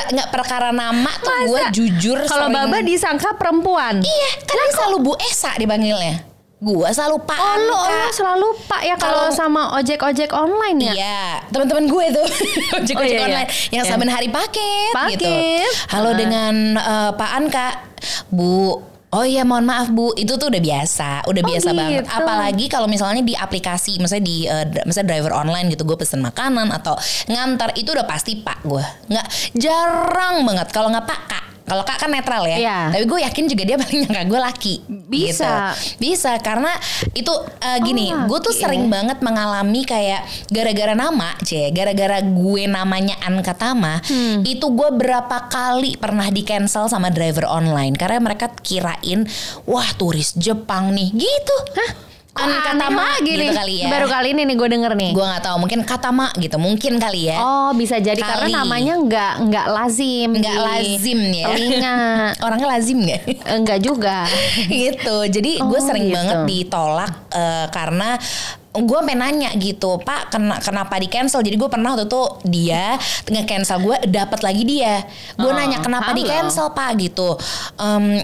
nggak 0.09 0.29
perkara 0.29 0.69
nama 0.69 1.11
tuh 1.19 1.33
gue 1.47 1.63
jujur 1.73 2.19
kalau 2.23 2.47
sering- 2.47 2.57
Baba 2.61 2.79
disangka 2.81 3.31
perempuan 3.35 3.99
Iya 3.99 4.29
kan 4.43 4.57
dia 4.57 4.73
selalu 4.73 4.97
Bu 5.01 5.13
Esa 5.21 5.55
dipanggilnya 5.55 6.27
Gue 6.59 6.91
selalu 6.91 7.23
Pak 7.23 7.39
Oh 7.39 7.55
Anka. 7.55 7.71
lo 7.71 7.83
selalu 8.11 8.49
pak 8.67 8.83
ya 8.83 8.99
kalau 8.99 9.31
sama 9.31 9.79
ojek-ojek 9.79 10.27
online 10.31 10.79
ya? 10.83 10.93
Iya, 10.93 11.23
teman-teman 11.49 11.87
gue 11.87 12.05
tuh 12.11 12.27
ojek 12.83 12.95
Oh, 12.95 13.01
ojek 13.01 13.07
iya, 13.07 13.15
iya. 13.15 13.27
online 13.31 13.49
yang 13.71 13.85
Iya. 13.87 13.93
saben 13.95 14.11
hari 14.11 14.27
paket, 14.27 14.91
gitu. 15.09 15.23
Paket. 15.23 15.71
Halo 15.87 16.11
Ah. 16.11 16.17
dengan 16.19 16.55
eh, 16.75 17.11
Pak 17.15 17.31
Anka, 17.33 17.69
Bu. 18.27 18.75
Oh 19.11 19.25
iya 19.25 19.41
mohon 19.41 19.65
maaf 19.65 19.89
Bu. 19.89 20.13
Itu 20.13 20.37
tuh 20.37 20.49
udah 20.49 20.61
biasa 20.61 21.25
Udah 21.25 21.41
Oh, 21.41 21.49
biasa 21.49 21.71
banget. 21.73 22.05
gitu. 22.05 22.13
Apalagi 22.13 22.65
kalau 22.67 22.85
misalnya 22.85 23.25
di 23.25 23.33
aplikasi 23.33 23.97
Misalnya 23.97 24.21
di 24.23 24.37
dr- 24.45 24.85
Misalnya 24.85 25.09
driver 25.11 25.33
online 25.33 25.73
gitu 25.73 25.83
Gue 25.83 25.97
pesen 25.97 26.21
makanan 26.21 26.69
Atau 26.69 26.93
ngantar 27.25 27.73
Itu 27.73 27.93
udah 27.93 28.05
pasti 28.05 28.37
Pak 28.37 28.59
gue 28.63 28.85
nggak 29.09 29.27
Jarang 29.57 30.45
banget. 30.45 30.69
Kalau 30.69 30.93
nggak 30.93 31.05
Pak 31.05 31.21
Kak 31.27 31.45
kalau 31.69 31.85
kak 31.85 31.99
kan 31.99 32.09
netral 32.09 32.43
ya, 32.43 32.57
Iya. 32.57 32.79
tapi 32.91 33.05
gue 33.05 33.19
yakin 33.23 33.45
juga 33.47 33.63
dia 33.63 33.77
paling 33.77 33.99
nyangka 34.03 34.23
gue 34.25 34.41
laki. 34.41 34.75
Bisa. 35.07 35.77
Gitu. 35.77 36.01
Bisa 36.01 36.33
karena 36.39 36.73
itu 37.13 37.31
eh, 37.61 37.79
gini, 37.81 38.09
Oh, 38.09 38.25
gue 38.27 38.39
tuh 38.41 38.51
laki 38.51 38.65
sering 38.65 38.89
banget 38.89 39.21
mengalami 39.21 39.85
kayak 39.85 40.21
gara-gara 40.49 40.93
nama, 40.93 41.37
c, 41.41 41.69
gara-gara 41.71 42.19
gue 42.19 42.63
namanya 42.65 43.21
Anka 43.21 43.53
Tama, 43.53 44.01
Hmm. 44.01 44.41
itu 44.43 44.67
gue 44.67 44.91
berapa 44.91 45.47
kali 45.47 45.95
pernah 45.95 46.29
di 46.29 46.41
cancel 46.41 46.89
sama 46.89 47.09
driver 47.09 47.45
online 47.45 47.93
karena 47.93 48.19
mereka 48.19 48.49
kirain 48.59 49.29
wah 49.65 49.89
turis 49.95 50.33
Jepang 50.35 50.91
nih, 50.91 51.13
gitu. 51.13 51.57
Hah? 51.77 52.08
Anka 52.41 52.71
aneh 52.71 52.79
Tama 52.79 53.03
lagi 53.05 53.27
gitu 53.27 53.41
nih? 53.41 53.51
kali 53.51 53.75
ya. 53.77 53.87
Baru 53.89 54.07
kali 54.07 54.29
ini 54.31 54.43
nih 54.45 54.57
gue 54.57 54.69
denger 54.69 54.93
nih. 54.95 55.11
Gue 55.11 55.25
nggak 55.25 55.43
tahu, 55.43 55.57
mungkin 55.59 55.81
Katama 55.83 56.27
gitu, 56.35 56.57
mungkin 56.57 56.93
kali 56.97 57.21
ya. 57.27 57.37
Oh 57.39 57.71
bisa 57.73 57.97
jadi 57.97 58.17
Kali. 58.17 58.31
karena 58.47 58.63
namanya 58.63 58.95
nggak 58.97 59.33
nggak 59.45 59.67
lazim 59.69 60.31
Nggak 60.33 60.47
di 60.49 60.59
lazim 60.59 61.19
ya. 61.29 61.45
telinga 61.47 61.97
Orangnya 62.45 62.69
lazim 62.69 62.99
nggak? 63.01 63.21
enggak 63.51 63.79
juga 63.81 64.19
gitu 64.83 65.17
jadi 65.27 65.51
gue 65.59 65.75
Oh, 65.75 65.83
sering 65.83 66.07
gitu. 66.07 66.15
banget 66.15 66.39
ditolak 66.45 67.13
eh, 67.31 67.67
karena 67.69 68.15
gue 68.71 68.99
pengen 69.01 69.19
nanya 69.19 69.51
gitu 69.55 69.99
pak 69.99 70.31
kena, 70.31 70.61
kenapa 70.61 70.95
di 70.97 71.07
cancel 71.07 71.41
jadi 71.41 71.57
gue 71.57 71.67
pernah 71.67 71.93
waktu 71.93 72.07
itu 72.07 72.23
dia 72.45 72.95
nge 73.25 73.43
cancel 73.45 73.79
gue 73.81 73.97
dapat 74.07 74.39
lagi 74.41 74.63
dia 74.63 75.03
gue 75.35 75.45
Oh, 75.45 75.51
nanya 75.51 75.79
kenapa 75.79 76.13
di 76.13 76.23
halo. 76.23 76.31
cancel 76.47 76.71
pak 76.71 76.95
gitu 76.97 77.35
Em, 77.75 78.23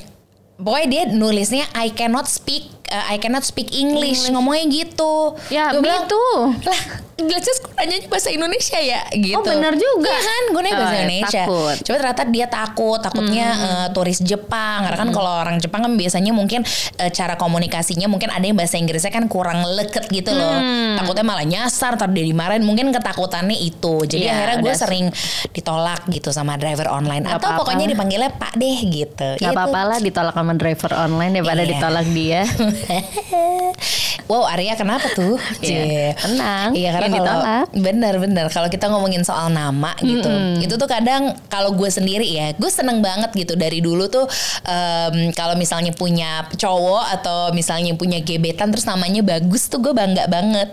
pokoknya 0.56 0.86
dia 0.86 1.02
nulisnya 1.08 1.66
I 1.74 1.90
cannot 1.90 2.24
speak 2.24 2.70
eh, 2.94 3.10
I 3.10 3.18
cannot 3.18 3.42
speak 3.42 3.72
English, 3.72 4.22
ngomongnya 4.28 4.64
gitu 4.66 5.34
Ya, 5.48 5.70
Gua 5.70 5.80
me 5.80 5.84
bilang, 5.84 6.06
too. 6.06 6.54
lah 6.62 6.80
jelas 7.14 7.46
gue 7.56 7.70
nanya 7.78 8.10
bahasa 8.10 8.26
Indonesia 8.28 8.74
ya 8.76 9.06
gitu 9.08 9.38
Oh, 9.38 9.42
bener 9.44 9.70
juga. 9.72 10.10
Iya 10.10 10.18
kan 10.20 10.42
gue 10.48 10.60
nanya 10.60 10.76
bahasa 10.76 10.90
Oh, 10.90 10.98
Indonesia 11.00 11.42
takut. 11.44 11.76
Coba 11.80 11.96
ternyata 11.96 12.22
dia 12.26 12.46
takut, 12.48 12.98
takutnya 13.00 13.46
eh, 13.54 13.86
turis 13.90 14.18
Jepang. 14.20 14.78
Karena 14.82 14.98
kan 14.98 15.10
kalau 15.10 15.32
orang 15.32 15.56
Jepang 15.56 15.82
kan 15.82 15.94
biasanya 15.94 16.30
mungkin 16.30 16.66
eh, 16.96 17.10
cara 17.10 17.34
komunikasinya 17.34 18.06
mungkin 18.06 18.28
ada 18.28 18.42
yang 18.42 18.54
bahasa 18.54 18.76
Inggrisnya 18.76 19.10
kan 19.10 19.26
kurang 19.26 19.62
leket 19.64 20.06
gitu 20.08 20.30
loh. 20.30 20.58
Takutnya 20.94 21.24
malah 21.24 21.42
nyasar, 21.42 21.94
ntar 21.94 22.10
dia 22.10 22.22
dimarahin. 22.22 22.62
Mungkin 22.62 22.90
ketakutannya 22.90 23.56
itu. 23.56 23.94
Jadi 24.04 24.20
Iya, 24.20 24.34
akhirnya 24.34 24.56
gue 24.60 24.74
sering 24.74 25.04
ditolak 25.50 26.02
gitu 26.08 26.28
sama 26.28 26.54
driver 26.54 26.90
online. 26.90 27.24
Atau 27.24 27.38
apa-apa. 27.40 27.58
pokoknya 27.62 27.86
dipanggilnya 27.88 28.30
Pak 28.32 28.52
deh 28.54 28.78
gitu. 28.84 29.28
nggak 29.34 29.40
Itu. 29.40 29.54
apa-apa 29.54 29.80
lah 29.86 29.98
ditolak 29.98 30.34
sama 30.34 30.52
driver 30.54 30.92
online 30.92 31.32
daripada 31.32 31.62
Iya. 31.62 31.70
ditolak 31.70 32.06
dia 32.10 32.42
wow 34.30 34.44
Arya 34.48 34.74
kenapa 34.74 35.06
tuh? 35.12 35.36
Iya, 35.60 36.14
tenang, 36.16 36.70
Iya 36.72 36.88
karena 36.96 37.06
yang 37.10 37.24
kalau 37.24 37.44
bener-bener 37.74 38.46
kalau 38.50 38.68
kita 38.68 38.86
ngomongin 38.88 39.22
soal 39.22 39.48
nama 39.48 39.92
gitu, 40.00 40.28
itu 40.60 40.74
tuh 40.74 40.88
kadang 40.88 41.36
kalau 41.48 41.72
gue 41.76 41.88
sendiri 41.88 42.24
ya, 42.24 42.52
gue 42.56 42.70
seneng 42.70 43.00
banget 43.04 43.32
gitu 43.36 43.54
dari 43.54 43.80
dulu 43.84 44.08
tuh 44.08 44.24
em, 44.66 45.32
kalau 45.32 45.54
misalnya 45.54 45.92
punya 45.94 46.48
cowok 46.56 47.04
atau 47.20 47.38
misalnya 47.52 47.92
punya 47.96 48.20
gebetan 48.24 48.72
terus 48.72 48.84
namanya 48.88 49.20
bagus 49.24 49.68
tuh 49.68 49.80
gue 49.80 49.92
bangga 49.92 50.26
banget. 50.28 50.72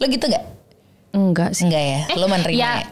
Lo 0.00 0.08
gitu 0.08 0.26
gak? 0.26 0.59
Enggak 1.10 1.50
sih 1.52 1.66
Enggak 1.66 1.82
ya? 1.82 2.00
Lo 2.14 2.26
menerima 2.26 2.54
ya? 2.54 2.72
ya 2.78 2.88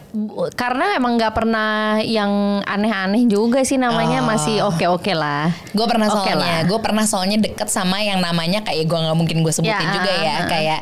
karena 0.51 0.97
emang 0.97 1.15
nggak 1.15 1.31
pernah 1.31 1.69
yang 2.01 2.59
aneh-aneh 2.65 3.23
juga 3.25 3.61
sih 3.61 3.77
namanya 3.77 4.19
Oh. 4.19 4.27
masih 4.27 4.55
oke-oke 4.65 5.13
lah 5.13 5.53
Gue 5.69 5.85
pernah 5.85 6.09
Oke 6.09 6.27
soalnya, 6.27 6.65
gue 6.65 6.79
pernah 6.81 7.05
soalnya 7.05 7.37
deket 7.37 7.69
sama 7.69 8.01
yang 8.01 8.17
namanya 8.19 8.59
kayak 8.59 8.83
gue 8.83 8.97
nggak 8.97 9.13
mungkin 9.13 9.37
gue 9.39 9.53
sebutin 9.53 9.71
Ya, 9.79 9.93
juga 9.93 10.11
ya, 10.11 10.33
ah. 10.35 10.47
kayak 10.47 10.79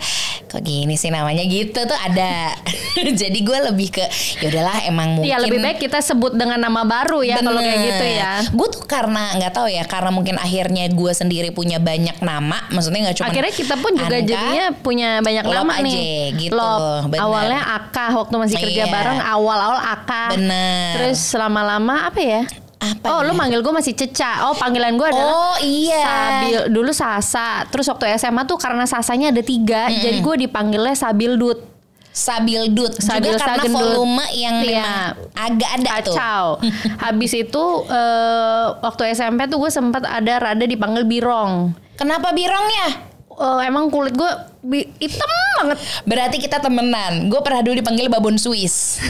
kok 0.47 0.63
gini 0.63 0.95
sih 0.95 1.11
namanya 1.11 1.43
gitu 1.43 1.75
tuh 1.75 1.99
ada. 1.99 2.55
Jadi 3.19 3.43
gue 3.43 3.59
lebih 3.67 3.91
ke 3.91 4.05
ya 4.39 4.47
udahlah 4.47 4.87
emang 4.87 5.07
mungkin. 5.13 5.27
Iya 5.27 5.43
lebih 5.43 5.59
baik 5.59 5.77
kita 5.77 5.99
sebut 5.99 6.33
dengan 6.33 6.57
nama 6.57 6.81
baru 6.81 7.19
ya 7.19 7.37
kalau 7.37 7.59
kayak 7.59 7.79
gitu 7.83 8.05
ya 8.07 8.31
Gue 8.49 8.67
tuh 8.71 8.87
karena 8.87 9.35
nggak 9.35 9.51
tahu 9.51 9.67
ya, 9.67 9.83
karena 9.83 10.09
mungkin 10.09 10.39
akhirnya 10.39 10.87
gue 10.87 11.11
sendiri 11.11 11.51
punya 11.51 11.77
banyak 11.77 12.23
nama, 12.23 12.63
maksudnya 12.71 13.11
nggak 13.11 13.17
cuma. 13.19 13.27
Akhirnya 13.27 13.53
kita 13.53 13.75
pun 13.75 13.91
juga 13.91 14.17
jadinya 14.17 14.65
punya 14.73 15.09
banyak 15.19 15.43
nama 15.43 15.73
aja, 15.75 15.83
nih. 15.83 16.31
gitu, 16.39 16.55
Lop. 16.55 17.11
Awalnya 17.27 17.61
Aka 17.75 18.05
waktu 18.15 18.35
masih 18.37 18.57
kerja 18.57 18.83
Iya. 18.83 18.91
bareng 18.91 19.19
awal-awal 19.19 19.79
Aka. 19.79 20.23
Bener. 20.33 20.91
Terus 20.95 21.19
lama-lama 21.33 22.07
apa 22.07 22.19
ya? 22.19 22.43
Apa 22.77 23.05
oh, 23.09 23.19
ya? 23.19 23.27
lu 23.27 23.33
manggil 23.33 23.59
gue 23.59 23.73
masih 23.73 23.91
Ceca. 23.91 24.45
Oh, 24.45 24.53
panggilan 24.53 24.93
gue 24.93 25.07
adalah 25.07 25.33
Oh, 25.49 25.55
iya. 25.59 26.05
Sabil. 26.05 26.61
Dulu 26.69 26.91
Sasa. 26.91 27.65
Terus 27.67 27.87
waktu 27.87 28.13
SMA 28.15 28.45
tuh 28.45 28.55
karena 28.55 28.85
Sasanya 28.85 29.29
ada 29.29 29.41
tiga, 29.41 29.89
jadi 29.89 30.17
gue 30.17 30.35
dipanggilnya 30.45 30.93
Sabildut. 30.93 31.57
Sabildut 32.09 32.97
Sabil 32.97 33.29
juga 33.29 33.37
karena 33.37 33.61
Sagendut. 33.61 33.77
volume 33.77 34.25
yang 34.31 34.55
Iya. 34.59 35.13
agak 35.33 35.69
ada 35.71 35.89
tuh. 36.01 36.15
Kacau. 36.17 36.45
Habis 37.05 37.31
itu 37.35 37.63
eh, 37.87 38.65
waktu 38.79 39.01
SMP 39.11 39.45
tuh 39.45 39.57
gue 39.57 39.69
sempat 39.69 40.01
ada 40.01 40.33
rada 40.39 40.65
dipanggil 40.65 41.05
Birong. 41.05 41.77
Kenapa 41.93 42.29
birongnya? 42.29 43.05
Eh, 43.31 43.61
emang 43.65 43.89
kulit 43.89 44.13
gue 44.13 44.31
hitam 44.97 45.29
banget. 45.57 45.77
Berarti 46.03 46.37
kita 46.37 46.57
temenan. 46.57 47.27
Gue 47.27 47.39
pernah 47.39 47.61
dulu 47.61 47.75
dipanggil 47.75 48.07
babon 48.07 48.35
Swiss. 48.35 48.97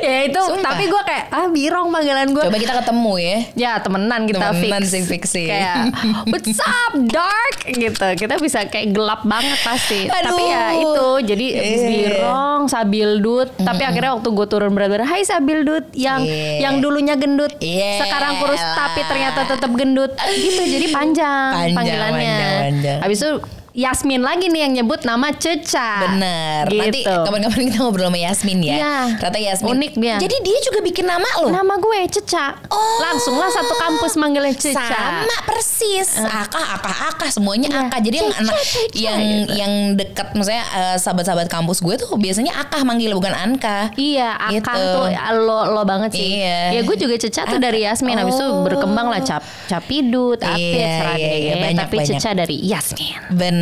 ya 0.00 0.24
itu 0.24 0.40
Sumpah. 0.40 0.72
tapi 0.72 0.88
gue 0.88 1.02
kayak 1.02 1.24
ah 1.30 1.46
birong 1.46 1.88
panggilan 1.88 2.28
gue 2.30 2.42
Coba 2.42 2.58
kita 2.58 2.74
ketemu 2.80 3.12
ya. 3.14 3.36
ya 3.54 3.72
temenan 3.78 4.20
kita 4.24 4.46
Temenan 4.50 4.82
fix 4.82 4.90
sih, 4.90 5.02
fix 5.04 5.22
sih. 5.30 5.46
kayak 5.46 5.92
what's 6.32 6.58
up 6.58 6.92
dark 7.06 7.56
gitu 7.66 8.06
kita 8.16 8.34
bisa 8.38 8.66
kayak 8.66 8.90
gelap 8.90 9.20
banget 9.22 9.58
pasti 9.60 10.06
Aduh. 10.06 10.24
tapi 10.24 10.42
ya 10.44 10.64
itu 10.74 11.06
jadi 11.24 11.46
Eh. 11.52 11.78
birong 11.86 12.66
sabildut 12.66 13.52
tapi 13.54 13.82
akhirnya 13.82 14.16
waktu 14.16 14.28
gue 14.28 14.46
turun 14.46 14.72
berat 14.72 14.90
badan 14.90 15.06
hai 15.06 15.22
sabildut 15.22 15.84
yang 15.92 16.20
Iya. 16.22 16.60
yang 16.62 16.74
dulunya 16.78 17.14
gendut 17.14 17.52
Iya 17.58 18.02
sekarang 18.02 18.40
kurus 18.40 18.60
tapi 18.60 19.00
ternyata 19.02 19.40
tetap 19.46 19.70
gendut 19.72 20.12
gitu 20.34 20.62
jadi 20.62 20.86
panjang, 20.88 21.50
Panjang, 21.52 21.74
panggilannya 21.74 22.36
panjang, 22.36 22.60
panjang. 22.64 22.98
habis 23.00 23.18
itu 23.18 23.32
Yasmin 23.72 24.20
lagi 24.20 24.46
nih 24.46 24.68
yang 24.68 24.72
nyebut 24.78 25.00
nama 25.02 25.32
Ceca. 25.32 26.04
Bener. 26.04 26.68
Nanti 26.68 27.00
Gitu. 27.00 27.08
kapan-kapan 27.08 27.60
kita 27.66 27.78
ngobrol 27.80 28.06
sama 28.06 28.20
Yasmin 28.20 28.58
ya. 28.60 28.74
Iya. 28.76 28.96
Ternyata 29.16 29.38
Yasmin. 29.40 29.70
Unik 29.72 29.92
dia. 29.96 30.16
Jadi 30.20 30.36
dia 30.40 30.58
juga 30.60 30.78
bikin 30.80 31.04
nama 31.04 31.24
lo. 31.40 31.48
Nama 31.48 31.74
gue 31.74 31.98
Ceca. 32.10 32.46
Oh. 32.68 33.00
Langsunglah 33.00 33.48
satu 33.48 33.72
kampus 33.74 34.12
manggilnya 34.14 34.52
Ceca. 34.52 34.76
Sama 34.84 35.36
persis. 35.42 36.20
Akah, 36.20 36.76
akah, 36.76 36.96
akah 37.10 37.30
semuanya 37.30 37.68
Iya. 37.68 37.80
akah. 37.88 38.00
Jadi 38.02 38.16
yang 38.18 38.28
Ceca, 38.28 38.40
anak 38.44 38.56
Ceca, 38.60 38.92
yang 38.94 39.20
gitu. 39.24 39.52
yang 39.56 39.72
dekat 39.96 40.26
maksudnya 40.32 40.64
eh, 40.68 40.96
sahabat-sahabat 40.96 41.48
kampus 41.48 41.80
gue 41.80 41.94
tuh 41.96 42.12
biasanya 42.14 42.52
akah 42.58 42.84
manggil 42.84 43.16
bukan 43.16 43.32
Anka. 43.32 43.88
Iya, 43.96 44.36
Akang 44.38 44.76
Gitu. 44.76 44.92
tuh 44.94 45.08
lo 45.40 45.72
lo 45.72 45.82
banget 45.82 46.12
sih. 46.12 46.44
Iya. 46.44 46.76
Ya 46.76 46.80
gue 46.82 46.96
juga 46.98 47.16
Ceca 47.16 47.48
tuh 47.48 47.56
dari 47.56 47.82
Yasmin. 47.82 48.20
Habis 48.20 48.36
itu 48.36 48.44
Oh. 48.44 48.60
berkembang 48.62 49.08
lah 49.08 49.24
Cap 49.24 49.40
Capidut, 49.64 50.36
Apit, 50.36 50.76
Iya, 50.76 51.16
iya, 51.16 51.32
iya. 51.32 51.54
Banyak, 51.56 51.88
Tapi 51.88 51.96
banyak. 51.96 52.20
Ceca 52.20 52.30
dari 52.36 52.56
Yasmin. 52.60 53.16
Bener, 53.32 53.60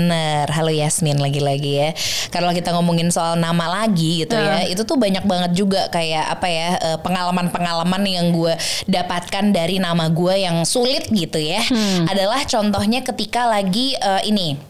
halo 0.48 0.72
Yasmin 0.72 1.20
lagi-lagi 1.20 1.72
ya. 1.76 1.90
Kalau 2.32 2.54
kita 2.54 2.72
ngomongin 2.72 3.12
soal 3.12 3.36
nama 3.36 3.84
lagi 3.84 4.24
gitu 4.24 4.38
ya, 4.38 4.64
Heeh. 4.64 4.72
itu 4.72 4.86
tuh 4.88 4.96
banyak 4.96 5.26
banget 5.26 5.52
juga 5.52 5.90
kayak 5.92 6.38
apa 6.38 6.46
ya 6.48 6.68
eh, 6.78 6.98
pengalaman-pengalaman 7.02 8.02
yang 8.06 8.32
gue 8.32 8.54
dapatkan 8.86 9.52
dari 9.52 9.82
nama 9.82 10.06
gue 10.08 10.40
yang 10.40 10.62
sulit 10.62 11.10
gitu 11.10 11.36
ya. 11.36 11.60
Adalah 12.06 12.46
contohnya 12.46 13.02
ketika 13.02 13.50
lagi 13.50 13.98
eh, 13.98 14.22
ini 14.30 14.69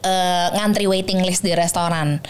eh, 0.00 0.46
ngantri 0.52 0.84
waiting 0.84 1.22
list 1.22 1.40
di 1.40 1.52
restoran. 1.52 2.20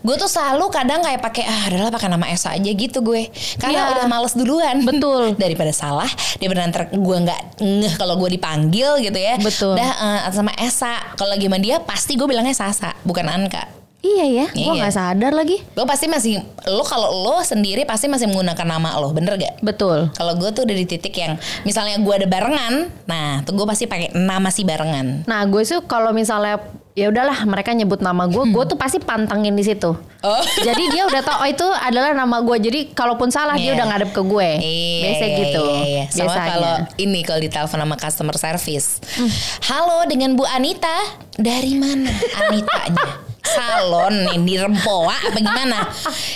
Gue 0.00 0.14
tuh 0.14 0.26
selalu 0.26 0.68
kadang 0.68 1.00
kayak 1.00 1.18
pakai 1.18 1.44
ah 1.44 1.62
adalah 1.66 1.90
pakai 1.90 2.08
nama 2.08 2.26
Esa 2.28 2.54
aja 2.54 2.70
gitu 2.70 3.00
gue. 3.00 3.26
Karena 3.56 3.88
Iya. 3.88 3.92
udah 3.98 4.06
males 4.06 4.34
duluan. 4.34 4.82
Betul. 4.82 5.34
Daripada 5.42 5.70
salah, 5.70 6.08
daripada 6.36 6.62
nanti 6.62 6.78
gue 6.92 7.16
nggak 7.24 7.40
ngeh 7.58 7.94
kalau 7.96 8.14
gue 8.16 8.30
dipanggil 8.32 9.00
gitu 9.00 9.18
ya. 9.18 9.34
Betul. 9.38 9.74
Udah 9.74 9.90
eh, 10.24 10.30
sama 10.30 10.52
Esa. 10.56 10.94
Kalau 11.14 11.32
lagi 11.32 11.46
sama 11.46 11.58
dia 11.58 11.76
pasti 11.78 12.14
gue 12.14 12.26
bilangnya 12.26 12.54
Sasa, 12.54 12.94
bukan 13.02 13.26
Anka. 13.26 13.64
Iya 13.98 14.26
ya, 14.30 14.46
gue 14.54 14.62
Iya. 14.62 14.78
nggak 14.78 14.94
sadar 14.94 15.32
lagi. 15.34 15.58
Lo 15.74 15.82
pasti 15.82 16.06
masih 16.06 16.38
lo 16.70 16.86
kalau 16.86 17.10
lo 17.10 17.42
sendiri 17.42 17.82
pasti 17.82 18.06
masih 18.06 18.30
menggunakan 18.30 18.62
nama 18.62 18.94
lo, 18.94 19.10
bener 19.10 19.34
gak? 19.34 19.58
Betul. 19.58 20.14
Kalau 20.14 20.38
gue 20.38 20.54
tuh 20.54 20.62
udah 20.62 20.76
di 20.78 20.86
titik 20.86 21.18
yang 21.18 21.34
misalnya 21.66 21.98
gue 21.98 22.14
ada 22.14 22.30
barengan, 22.30 22.94
nah 23.10 23.42
tuh 23.42 23.58
gue 23.58 23.66
pasti 23.66 23.90
pakai 23.90 24.14
nama 24.14 24.54
si 24.54 24.62
barengan. 24.62 25.26
Nah 25.26 25.42
gue 25.50 25.66
tuh 25.66 25.82
kalau 25.82 26.14
misalnya 26.14 26.62
ya 26.98 27.14
udahlah 27.14 27.46
mereka 27.46 27.70
nyebut 27.70 28.02
nama 28.02 28.26
gue, 28.26 28.50
gue 28.50 28.64
tuh 28.66 28.74
pasti 28.74 28.98
pantengin 28.98 29.54
di 29.54 29.62
situ. 29.62 29.94
Oh. 30.18 30.42
Jadi 30.66 30.90
dia 30.90 31.06
udah 31.06 31.22
tau 31.22 31.38
oh 31.38 31.46
itu 31.46 31.62
adalah 31.62 32.10
nama 32.10 32.42
gue. 32.42 32.58
Jadi 32.58 32.80
kalaupun 32.90 33.30
salah 33.30 33.54
dia 33.54 33.70
Iya. 33.70 33.74
udah 33.78 33.86
ngadep 33.86 34.10
ke 34.10 34.22
gue. 34.26 34.48
Iya, 34.58 35.02
Biasa 35.06 35.24
iya, 35.24 35.36
gitu. 35.38 35.62
iya, 35.62 35.78
iya. 35.86 36.04
Sama 36.10 36.26
Biasanya. 36.26 36.50
kalau 36.50 36.74
ini 36.98 37.20
kalau 37.22 37.38
ditelepon 37.38 37.78
sama 37.86 37.94
customer 37.94 38.34
service. 38.34 38.88
Hmm. 39.14 39.30
Halo 39.70 39.98
dengan 40.10 40.34
Bu 40.34 40.42
Anita. 40.42 40.96
Dari 41.38 41.78
mana 41.78 42.10
Anitanya? 42.34 43.06
Salon 43.54 44.28
nih 44.28 44.38
di 44.44 44.54
Rempoa 44.58 45.14
apa 45.14 45.38
gimana? 45.38 45.86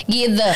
Gitu. 0.07 0.49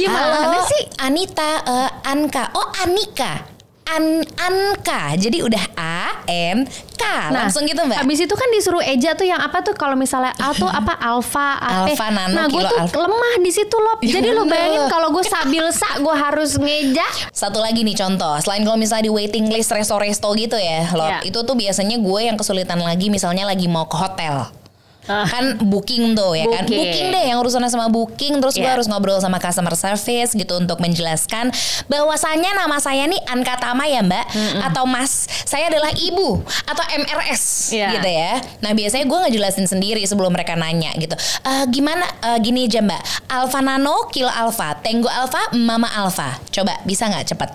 Gimana 0.00 0.56
Halo, 0.56 0.64
sih? 0.66 0.82
Anita 1.04 1.50
eh, 1.62 1.90
Anka. 2.08 2.50
Oh, 2.56 2.66
Anika. 2.80 3.59
An 3.90 4.04
Anka. 4.36 5.14
Jadi 5.14 5.42
udah 5.42 5.64
A 5.74 6.22
N 6.24 6.62
K. 6.94 7.02
Langsung 7.28 7.66
gitu, 7.66 7.80
Mbak. 7.80 7.90
Nah, 7.90 8.02
Habis 8.02 8.22
itu 8.22 8.34
kan 8.34 8.48
disuruh 8.50 8.78
Eja 8.80 9.12
tuh 9.12 9.26
yang 9.26 9.40
apa 9.40 9.60
tuh 9.60 9.74
kalau 9.74 9.98
misalnya 9.98 10.30
A 10.38 10.52
tuh 10.52 10.68
apa 10.68 10.94
alfa, 10.94 11.58
AP. 11.58 11.90
Alfa, 11.90 12.06
nano, 12.08 12.34
nah, 12.34 12.46
gue 12.46 12.62
tuh 12.62 12.78
alfa. 12.78 12.96
lemah 13.02 13.34
di 13.40 13.50
situ 13.50 13.76
loh. 13.76 13.96
Ya 14.00 14.20
Jadi 14.20 14.28
lo 14.30 14.44
bayangin 14.44 14.86
kalau 14.86 15.10
gue 15.10 15.24
sabilsa 15.24 15.98
gue 15.98 16.14
harus 16.14 16.54
ngeja. 16.54 17.06
Satu 17.30 17.58
lagi 17.58 17.82
nih 17.82 17.96
contoh, 17.96 18.38
selain 18.38 18.62
kalau 18.62 18.76
misalnya 18.76 19.08
di 19.08 19.12
waiting 19.12 19.50
list 19.50 19.72
resto-resto 19.72 20.30
gitu 20.34 20.54
ya, 20.54 20.86
lo 20.94 21.02
Iya. 21.02 21.18
itu 21.26 21.42
tuh 21.42 21.56
biasanya 21.56 21.98
gue 21.98 22.20
yang 22.22 22.36
kesulitan 22.36 22.78
lagi 22.78 23.10
misalnya 23.10 23.42
lagi 23.42 23.66
mau 23.66 23.88
ke 23.88 23.96
hotel. 23.96 24.59
Ah. 25.08 25.24
Kan 25.24 25.56
booking 25.58 26.12
tuh 26.12 26.36
ya 26.36 26.44
kan. 26.44 26.68
Booking. 26.68 26.76
Booking 26.76 27.08
deh 27.08 27.24
yang 27.26 27.40
urusannya 27.40 27.66
sama 27.66 27.88
booking 27.88 28.38
terus 28.38 28.52
gue 28.52 28.62
Iya. 28.62 28.76
harus 28.76 28.86
ngobrol 28.86 29.16
sama 29.16 29.40
customer 29.40 29.72
service 29.72 30.32
gitu 30.32 30.54
untuk 30.54 30.76
menjelaskan 30.76 31.48
bahwasannya 31.86 32.52
nama 32.52 32.76
saya 32.78 33.08
nih 33.08 33.18
Anka 33.26 33.56
Tama 33.56 33.88
ya 33.88 34.04
Mbak 34.04 34.26
atau 34.70 34.84
Mas. 34.84 35.24
Saya 35.44 35.66
adalah 35.66 35.90
ibu 35.96 36.38
atau 36.44 36.84
MRS 36.94 37.72
Iya. 37.72 37.88
gitu 37.96 38.08
ya. 38.08 38.32
Nah, 38.60 38.70
biasanya 38.70 39.04
gue 39.04 39.18
ngejelasin 39.26 39.66
sendiri 39.66 40.04
sebelum 40.04 40.30
mereka 40.30 40.54
nanya 40.54 40.92
gitu. 40.94 41.16
"Eh, 41.42 41.64
gimana 41.68 42.04
eh, 42.22 42.38
gini 42.38 42.68
aja 42.68 42.78
Mbak. 42.78 43.02
Alfa 43.30 43.60
Nano, 43.60 44.06
Kilo 44.12 44.28
Alfa, 44.28 44.78
Tango 44.78 45.08
Alfa, 45.08 45.54
Mama 45.54 45.88
Alfa. 45.90 46.38
Coba 46.50 46.76
bisa 46.84 47.08
nggak 47.08 47.24
cepet? 47.26 47.50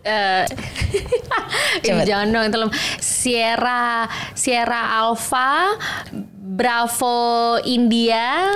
Eh, 0.00 0.48
Coba. 1.84 2.08
jangan 2.08 2.32
dong 2.48 2.72
Sierra 2.98 4.08
Sierra 4.32 4.96
Alpha 4.96 5.76
Bravo 6.60 7.16
India 7.64 8.52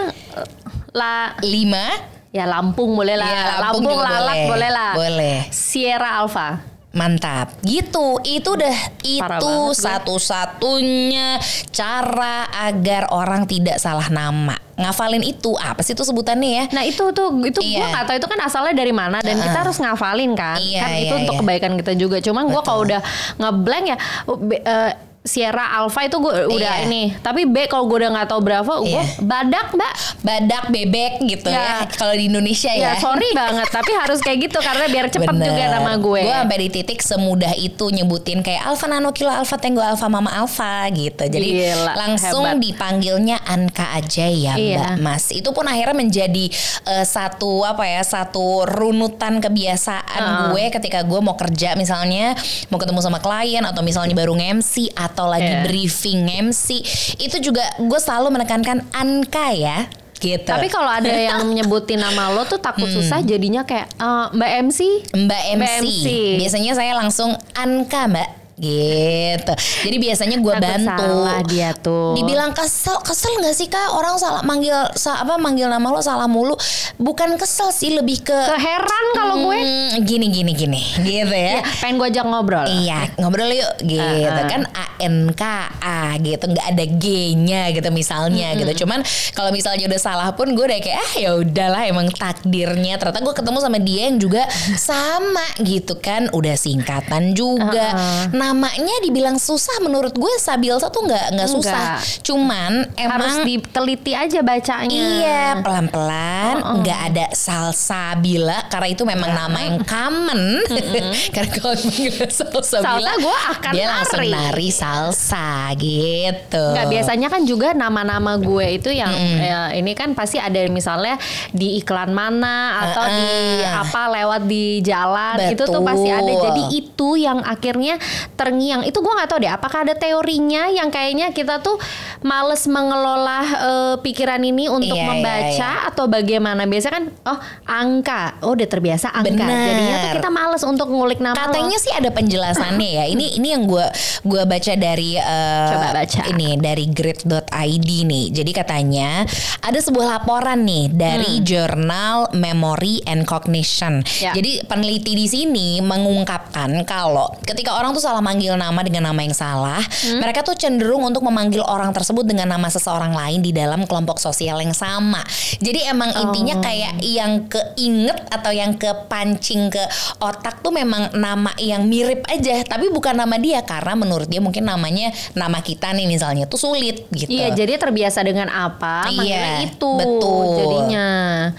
La 0.93 1.33
Lima. 1.41 2.13
ya 2.29 2.45
Lampung 2.45 2.93
boleh 2.93 3.17
lah 3.17 3.25
Iya, 3.25 3.43
Lampung 3.65 3.89
Lampung 3.89 4.01
Lalat 4.05 4.21
boleh. 4.21 4.49
boleh 4.53 4.71
lah 4.71 4.93
Boleh. 4.93 5.39
Sierra 5.49 6.21
Alpha 6.21 6.61
Mantap. 6.95 7.59
Gitu. 7.67 8.23
Itu 8.23 8.55
udah 8.55 8.77
Parah 9.19 9.43
itu 9.43 9.51
gue. 9.51 9.75
satu-satunya 9.75 11.43
cara 11.75 12.47
agar 12.55 13.11
orang 13.11 13.51
tidak 13.51 13.83
salah 13.83 14.07
nama. 14.07 14.55
Ngafalin 14.75 15.27
itu 15.27 15.59
apa 15.59 15.83
sih 15.83 15.91
itu 15.91 16.07
sebutannya 16.07 16.51
ya? 16.55 16.65
Nah 16.71 16.87
itu 16.87 17.03
tuh 17.11 17.35
itu 17.43 17.59
Iya. 17.59 17.83
gua 17.83 17.87
nggak 17.91 18.05
tahu 18.07 18.17
itu 18.19 18.29
kan 18.31 18.41
asalnya 18.43 18.75
dari 18.75 18.95
mana 18.95 19.19
dan 19.19 19.43
kita 19.43 19.59
harus 19.67 19.83
ngafalin 19.83 20.39
kan. 20.39 20.55
Iya, 20.55 20.81
kan 20.83 20.91
itu 20.95 21.07
iya, 21.11 21.19
untuk 21.19 21.35
iya. 21.35 21.41
kebaikan 21.43 21.73
kita 21.75 21.93
juga. 21.95 22.17
Cuman 22.23 22.47
gua 22.47 22.63
kalau 22.63 22.87
udah 22.87 23.03
ngeblank 23.39 23.85
ya 23.91 23.97
uh, 24.31 24.91
Sierra 25.25 25.73
Alpha 25.75 26.05
itu 26.05 26.21
gue 26.21 26.53
udah 26.53 26.75
Iya. 26.75 26.85
ini. 26.85 27.17
Tapi 27.17 27.49
B 27.49 27.65
kalau 27.65 27.89
gue 27.89 27.97
udah 27.97 28.13
nggak 28.13 28.29
tahu 28.29 28.41
Bravo, 28.41 28.85
gue 28.85 28.93
Iya. 28.93 29.25
badak 29.25 29.73
mbak. 29.73 29.93
Badak 30.21 30.65
bebek 30.69 31.13
gitu 31.23 31.49
ya. 31.49 31.81
Ya. 31.81 31.89
Kalau 31.91 32.13
di 32.13 32.29
Indonesia 32.29 32.69
Ya, 32.69 32.93
ya. 32.93 33.01
sorry 33.01 33.33
banget, 33.33 33.65
tapi 33.67 33.89
harus 33.95 34.21
kayak 34.21 34.39
gitu 34.43 34.61
karena 34.61 34.85
biar 34.85 35.09
cepet 35.09 35.25
Bener. 35.27 35.49
juga 35.49 35.65
nama 35.71 35.97
gue. 35.97 36.21
Gue 36.21 36.35
sampai 36.35 36.59
di 36.59 36.69
titik 36.71 37.01
semudah 37.01 37.57
itu 37.57 37.89
nyebutin 37.89 38.45
kayak 38.45 38.69
Alfa 38.69 38.85
Nano 38.85 39.11
Kilo 39.11 39.33
Alfa 39.33 39.57
Tango 39.57 39.81
Alfa 39.81 40.07
Mama 40.07 40.29
Alfa 40.31 40.93
gitu. 40.93 41.25
Jadi 41.25 41.49
Gila, 41.65 41.93
langsung 41.97 42.45
hebat. 42.45 42.61
dipanggilnya 42.61 43.41
Anka 43.43 43.97
aja 43.97 44.29
ya 44.29 44.53
Iya. 44.55 44.77
Mbak 44.77 44.97
Mas. 45.01 45.33
Itu 45.33 45.51
pun 45.51 45.65
akhirnya 45.65 45.97
menjadi 45.97 46.53
eh, 46.85 47.07
satu 47.07 47.65
apa 47.65 47.81
ya 47.83 48.05
satu 48.05 48.69
runutan 48.69 49.41
kebiasaan 49.41 50.05
Heeh. 50.21 50.47
gue 50.51 50.65
ketika 50.71 51.01
gue 51.01 51.17
mau 51.19 51.33
kerja 51.33 51.73
misalnya 51.75 52.37
mau 52.69 52.77
ketemu 52.77 53.01
sama 53.01 53.19
klien 53.19 53.65
atau 53.65 53.81
misalnya 53.81 54.13
baru 54.13 54.37
nge-MC 54.37 54.93
atau 54.95 55.13
lagi 55.17 55.47
Iya. 55.47 55.63
briefing 55.63 56.27
MC 56.27 56.83
itu 57.17 57.37
juga 57.41 57.63
gue 57.77 58.01
selalu 58.01 58.35
menekankan 58.35 58.83
Anka 58.91 59.49
ya 59.51 59.87
gitu. 60.15 60.47
Tapi 60.47 60.67
kalau 60.67 60.89
ada 60.89 61.11
yang 61.29 61.45
nyebutin 61.47 62.01
nama 62.01 62.33
lo 62.33 62.43
tuh 62.43 62.57
takut 62.57 62.87
Hmm. 62.87 62.97
susah 62.97 63.21
jadinya 63.21 63.63
kayak 63.63 63.93
eh, 63.93 64.27
Mbak 64.33 64.51
MC. 64.65 64.81
Mbak 65.13 65.43
MC. 65.53 65.59
Mbak 65.59 65.73
MC. 65.81 66.07
Biasanya 66.41 66.73
saya 66.73 66.93
langsung 66.95 67.31
Anka 67.53 68.09
Mbak 68.09 68.29
gitu. 68.55 69.53
Jadi 69.59 69.97
biasanya 69.99 70.37
gue 70.39 70.55
bantu. 70.55 71.03
salah 71.03 71.41
dia 71.43 71.71
tuh. 71.75 72.15
Dibilang 72.15 72.55
kesel, 72.55 73.01
kesel 73.03 73.35
nggak 73.43 73.55
sih 73.55 73.67
kak 73.67 73.95
orang 73.95 74.15
salah 74.21 74.43
manggil 74.47 74.75
sa, 74.95 75.23
apa 75.23 75.41
manggil 75.41 75.67
nama 75.67 75.87
lo 75.91 75.99
salah 76.05 76.31
mulu? 76.31 76.55
Bukan 77.01 77.35
kesel 77.41 77.75
sih 77.75 77.97
lebih 77.97 78.23
ke 78.23 78.35
Keheran 78.35 79.07
kalau 79.17 79.51
gue. 79.51 79.59
Hmm, 79.59 80.07
gini 80.07 80.31
gini 80.31 80.53
gini 80.55 80.83
gitu 81.03 81.35
ya. 81.35 81.59
Ya, 81.59 81.63
pengen 81.83 81.99
gue 81.99 82.09
ajak 82.11 82.27
ngobrol. 82.27 82.67
Iya 82.67 83.11
ngobrol 83.19 83.51
yuk 83.51 83.73
gitu 83.85 84.27
Uh-uh. 84.27 84.49
kan 84.51 84.63
A 84.75 84.87
N 85.01 85.31
K 85.33 85.43
A 85.81 86.19
gitu 86.19 86.45
nggak 86.51 86.67
ada 86.75 86.85
G-nya 86.85 87.71
gitu 87.73 87.89
misalnya 87.95 88.55
gitu 88.59 88.85
cuman 88.85 89.01
kalau 89.33 89.51
misalnya 89.55 89.87
udah 89.87 90.01
salah 90.01 90.29
pun 90.35 90.53
gue 90.53 90.65
udah 90.65 90.81
kayak 90.83 90.99
ah 90.99 91.13
ya 91.17 91.31
udahlah 91.39 91.83
emang 91.87 92.11
takdirnya 92.11 92.99
ternyata 92.99 93.23
gue 93.23 93.35
ketemu 93.35 93.59
sama 93.63 93.79
dia 93.81 94.03
yang 94.11 94.19
juga 94.19 94.43
sama 94.77 95.47
gitu 95.63 95.99
kan 95.99 96.29
udah 96.35 96.55
singkatan 96.59 97.33
juga 97.33 97.95
Uh-uh. 97.95 98.23
Namanya 98.45 98.97
dibilang 99.01 99.41
susah 99.41 99.81
menurut 99.81 100.13
gue 100.13 100.33
Sabilsa 100.37 100.93
tuh 100.93 101.09
nggak 101.09 101.27
nggak 101.33 101.49
susah 101.49 101.97
cuman 102.21 102.85
Harus 102.93 103.41
emang 103.41 103.49
diteliti 103.49 104.13
aja 104.13 104.41
bacanya. 104.45 104.93
Iya 104.93 105.45
pelan-pelan 105.65 106.55
nggak 106.85 107.01
ada 107.13 107.27
salsabila 107.33 108.69
karena 108.69 108.89
itu 108.93 109.03
memang 109.09 109.31
nama 109.33 109.59
yang 109.61 109.79
common 109.85 110.61
karena 111.35 111.51
kalau 111.57 111.75
manggil 111.81 112.13
salsabila 112.29 112.83
Salsa 112.85 113.13
gua 113.23 113.39
akan 113.57 113.73
dia 113.73 113.87
langsung 113.89 114.21
nari. 114.21 114.33
nari 114.35 114.69
salsa 114.69 115.49
gitu 115.79 116.65
Nggak 116.75 116.87
biasanya 116.91 117.29
kan 117.31 117.43
juga 117.47 117.69
nama-nama 117.73 118.37
gue 118.37 118.67
itu 118.77 118.91
yang 118.91 119.13
ya, 119.39 119.71
ini 119.73 119.93
kan 119.95 120.13
pasti 120.13 120.37
ada 120.37 120.59
misalnya 120.69 121.17
di 121.55 121.79
iklan 121.79 122.11
mana 122.11 122.83
atau 122.91 123.05
di 123.09 123.31
Heeh. 123.63 123.81
apa 123.85 124.03
lewat 124.11 124.43
di 124.45 124.83
jalan 124.83 125.37
itu 125.51 125.65
tuh 125.65 125.83
pasti 125.85 126.11
ada. 126.11 126.27
Betul. 126.27 126.45
Jadi 126.45 126.63
itu 126.75 127.09
yang 127.17 127.39
akhirnya 127.41 127.95
terngiang. 128.35 128.83
Itu 128.87 129.01
gua 129.01 129.23
nggak 129.23 129.29
tahu 129.31 129.39
deh. 129.43 129.53
Apakah 129.53 129.79
ada 129.87 129.95
teorinya 129.95 130.69
yang 130.71 130.91
kayaknya 130.91 131.31
kita 131.31 131.63
tuh 131.63 131.79
males 132.23 132.67
mengelola 132.67 133.41
eh, 133.43 133.95
pikiran 134.03 134.43
ini 134.43 134.67
untuk 134.67 134.95
Iya, 134.95 135.03
iya, 135.03 135.11
membaca 135.11 135.71
atau 135.91 136.05
bagaimana? 136.11 136.67
Biasa 136.67 136.89
kan, 136.91 137.05
oh 137.27 137.39
angka, 137.65 138.39
oh 138.45 138.57
udah 138.57 138.69
terbiasa 138.69 139.13
angka. 139.13 139.31
Benar. 139.45 139.67
Jadinya 139.69 139.97
tuh 140.01 140.11
kita 140.19 140.31
males 140.31 140.63
untuk 140.65 140.89
ngulik 140.91 141.21
nama 141.23 141.35
lo. 141.37 141.41
Katanya 141.51 141.77
sih 141.79 141.93
ada 141.95 142.11
penjelasannya 142.11 142.91
ya. 142.91 143.05
Ini 143.09 143.27
ini 143.39 143.49
yang 143.55 143.65
gua 143.69 143.87
gua 144.27 144.43
baca 144.49 144.73
dari 144.75 145.17
eh, 145.17 145.69
Coba 145.71 145.89
baca. 145.95 146.21
ini 146.33 146.59
dari 146.59 146.85
grid.id 146.91 147.89
nih. 148.09 148.25
Jadi 148.33 148.51
katanya 148.51 149.23
ada 149.61 149.79
sebuah 149.79 150.19
laporan 150.19 150.65
nih 150.65 150.91
dari 150.91 151.45
jurnal 151.45 152.33
Memory 152.33 153.05
and 153.05 153.29
Cognition. 153.29 154.01
Hmm. 154.01 154.23
Ya. 154.25 154.33
Jadi 154.33 154.65
peneliti 154.65 155.13
di 155.13 155.27
sini 155.29 155.69
mengungkapkan 155.85 156.83
kalau 156.89 157.29
ketika 157.45 157.77
orang 157.77 157.93
tuh 157.93 158.01
salah 158.01 158.24
manggil 158.25 158.57
nama 158.57 158.81
dengan 158.81 159.13
nama 159.13 159.21
yang 159.21 159.37
salah, 159.37 159.85
Hmm. 159.85 160.19
mereka 160.19 160.41
tuh 160.41 160.57
cenderung 160.57 161.05
untuk 161.05 161.21
memanggil 161.21 161.61
orang 161.61 161.93
tersebut 161.93 162.25
dengan 162.25 162.49
nama 162.49 162.67
seseorang 162.67 163.13
lain 163.13 163.39
di 163.39 163.53
dalam 163.53 163.85
kelompok 163.85 164.17
sosial 164.17 164.57
yang 164.59 164.73
sama. 164.73 165.21
Jadi 165.61 165.85
emang 165.85 166.09
intinya 166.17 166.57
Oh. 166.57 166.63
kayak 166.65 166.93
yang 166.99 167.45
keinget 167.45 168.17
atau 168.29 168.49
yang 168.49 168.73
kepancing 168.75 169.69
ke 169.69 169.85
otak 170.19 170.59
tuh 170.59 170.73
memang 170.73 171.13
nama 171.13 171.53
yang 171.57 171.85
mirip 171.85 172.25
aja, 172.27 172.65
tapi 172.65 172.89
bukan 172.89 173.13
nama 173.13 173.37
dia 173.37 173.61
karena 173.61 173.93
menurut 173.93 174.25
dia 174.25 174.41
mungkin 174.41 174.65
namanya 174.65 175.13
nama 175.33 175.61
kita 175.61 175.93
nih 175.93 176.07
misalnya 176.07 176.47
tuh 176.47 176.57
sulit 176.57 177.05
gitu. 177.11 177.29
Iya, 177.29 177.53
jadi 177.53 177.77
terbiasa 177.77 178.23
dengan 178.23 178.49
apa, 178.49 179.05
manggilnya 179.05 179.61
Iya, 179.61 179.69
itu. 179.69 179.91
betul. 179.93 180.47
Jadinya. 180.57 181.09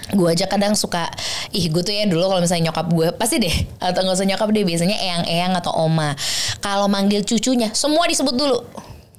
gue 0.07 0.27
aja 0.27 0.47
kadang 0.47 0.73
suka 0.73 1.05
ih 1.51 1.67
gue 1.67 1.81
tuh 1.81 1.91
ya 1.91 2.07
dulu 2.07 2.25
kalau 2.25 2.39
misalnya 2.39 2.71
nyokap 2.71 2.87
gue 2.87 3.07
pasti 3.13 3.35
deh 3.37 3.53
atau 3.77 4.01
nggak 4.01 4.15
usah 4.15 4.25
nyokap 4.25 4.49
deh 4.49 4.63
biasanya 4.63 4.95
eyang-eyang 4.95 5.53
atau 5.53 5.75
oma 5.75 6.15
kalau 6.59 6.85
manggil 6.85 7.21
cucunya 7.21 7.71
semua 7.71 8.05
disebut 8.05 8.33
dulu 8.33 8.59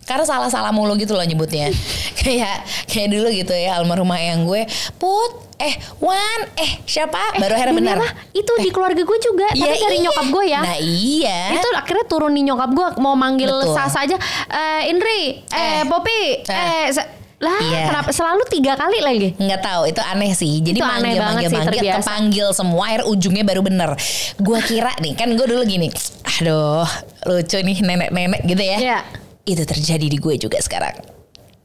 karena 0.03 0.23
salah-salah 0.23 0.71
mulu 0.71 0.95
gitu 0.95 1.13
loh 1.13 1.23
nyebutnya 1.23 1.75
kayak 2.23 2.63
kayak 2.87 3.09
dulu 3.11 3.27
gitu 3.29 3.51
ya 3.51 3.75
almarhumah 3.75 4.17
eyang 4.17 4.47
gue 4.47 4.63
put 4.97 5.33
eh 5.57 5.73
wan 5.99 6.41
eh 6.55 6.85
siapa 6.85 7.41
baru 7.41 7.57
akhirnya 7.57 7.75
benar 7.75 7.97
apa? 7.97 8.13
Itu 8.31 8.53
di 8.61 8.69
keluarga 8.69 9.01
gue 9.01 9.19
juga, 9.19 9.49
Iya, 9.57 9.65
tapi 9.65 9.77
dari 9.81 9.97
iya. 9.97 10.05
nyokap 10.05 10.27
gue 10.29 10.45
ya. 10.47 10.61
nah 10.61 10.77
iya 10.77 11.39
Itu 11.57 11.69
akhirnya 11.73 12.05
turun 12.05 12.37
di 12.37 12.45
nyokap 12.45 12.71
gue 12.71 12.87
mau 13.01 13.17
manggil 13.17 13.49
Betul. 13.49 13.73
Sasa 13.73 14.05
aja 14.05 14.21
eh, 14.53 14.93
Indri, 14.93 15.41
eh, 15.49 15.81
Eh. 15.81 15.83
Popi, 15.89 16.45
Eh. 16.45 16.93
eh, 16.93 17.16
lah 17.37 17.61
Iya. 17.61 17.83
kenapa 17.87 18.11
selalu 18.11 18.43
tiga 18.49 18.73
kali 18.75 18.99
lagi? 18.99 19.29
nggak 19.37 19.61
tahu 19.61 19.83
itu 19.87 20.01
aneh 20.01 20.33
sih 20.33 20.57
jadi 20.59 20.81
manggil 20.81 21.21
manggil 21.21 21.49
sih, 21.49 21.55
manggil 21.55 21.73
terbiasa. 21.79 21.99
kepanggil 22.01 22.47
semua 22.51 22.83
air 22.89 23.03
ujungnya 23.05 23.45
baru 23.45 23.61
bener 23.61 23.93
gue 24.37 24.59
kira 24.63 24.97
nih 24.99 25.13
kan 25.13 25.29
gue 25.31 25.45
dulu 25.45 25.61
gini 25.63 25.93
aduh 26.35 26.89
lucu 27.25 27.59
nih 27.59 27.77
nenek-nenek 27.79 28.41
gitu 28.43 28.63
ya 28.63 28.79
Iya. 28.79 28.99
itu 29.45 29.63
terjadi 29.63 30.07
di 30.07 30.17
gue 30.17 30.35
juga 30.39 30.57
sekarang 30.59 30.97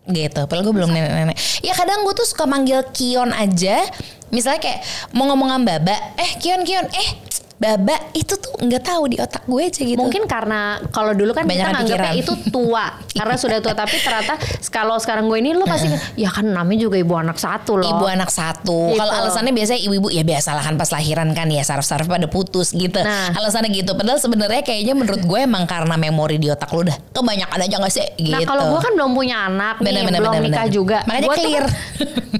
gitu 0.03 0.43
padahal 0.43 0.65
gue 0.65 0.75
belum 0.75 0.91
nenek-nenek 0.91 1.39
ya 1.61 1.71
kadang 1.71 2.03
gue 2.03 2.13
tuh 2.13 2.25
suka 2.25 2.43
manggil 2.43 2.83
Kion 2.91 3.31
aja 3.31 3.79
misalnya 4.27 4.59
kayak 4.59 4.79
mau 5.11 5.23
ngomong 5.25 5.51
sama 5.51 5.63
Baba 5.71 5.95
eh 6.15 6.35
Kion 6.35 6.61
Kion 6.61 6.83
eh 6.85 7.09
Baba 7.61 7.93
itu 8.17 8.33
tuh 8.33 8.57
nggak 8.57 8.81
tahu 8.81 9.03
di 9.05 9.21
otak 9.21 9.45
gue 9.45 9.61
aja 9.61 9.85
gitu 9.85 9.93
Mungkin 9.93 10.25
karena 10.25 10.81
kalau 10.89 11.13
dulu 11.13 11.29
kan 11.29 11.45
kita 11.45 11.61
Banyakan 11.61 11.73
nganggapnya 11.85 12.13
itu 12.17 12.33
tua 12.49 12.85
karena 13.21 13.35
sudah 13.37 13.61
tua 13.61 13.77
tapi 13.77 14.01
ternyata 14.01 14.33
kalau 14.73 14.97
sekarang 14.97 15.29
gue 15.29 15.37
ini 15.37 15.53
lo 15.53 15.69
pasti 15.69 15.85
ya 16.17 16.33
kan 16.33 16.41
namanya 16.41 16.81
juga 16.81 16.97
ibu 16.97 17.13
anak 17.13 17.37
satu 17.37 17.77
loh. 17.77 17.85
Ibu 17.85 18.05
anak 18.09 18.33
satu. 18.33 18.89
Gitu. 18.89 18.97
Kalau 18.97 19.13
alasannya 19.13 19.53
biasanya 19.53 19.77
ibu-ibu 19.79 20.09
ya 20.09 20.23
biasalah 20.23 20.63
kan 20.63 20.73
pas 20.73 20.89
lahiran 20.89 21.29
kan 21.31 21.45
ya 21.47 21.61
saraf-saraf 21.61 22.09
pada 22.09 22.25
putus 22.25 22.73
gitu. 22.73 22.97
Nah. 22.97 23.29
Alasannya 23.37 23.69
gitu. 23.69 23.93
Padahal 23.93 24.17
sebenarnya 24.17 24.65
kayaknya 24.65 24.97
menurut 24.97 25.21
gue 25.21 25.39
emang 25.39 25.69
karena 25.69 25.93
memori 25.95 26.41
di 26.41 26.49
otak 26.49 26.71
lu 26.71 26.81
udah 26.81 26.97
kebanyakan 27.13 27.59
aja 27.61 27.75
gak 27.77 27.93
sih 27.93 28.07
gitu. 28.17 28.33
Nah 28.33 28.41
kalau 28.41 28.73
gue 28.73 28.79
kan 28.81 28.91
belum 28.97 29.11
punya 29.13 29.37
anak 29.45 29.75
nih, 29.77 29.85
Bener, 29.85 30.01
bener, 30.09 30.19
belum 30.23 30.33
bener, 30.33 30.45
nikah 30.49 30.65
bener. 30.65 30.73
juga. 30.73 30.97
Makanya 31.05 31.27
Gua 31.29 31.35
clear. 31.37 31.65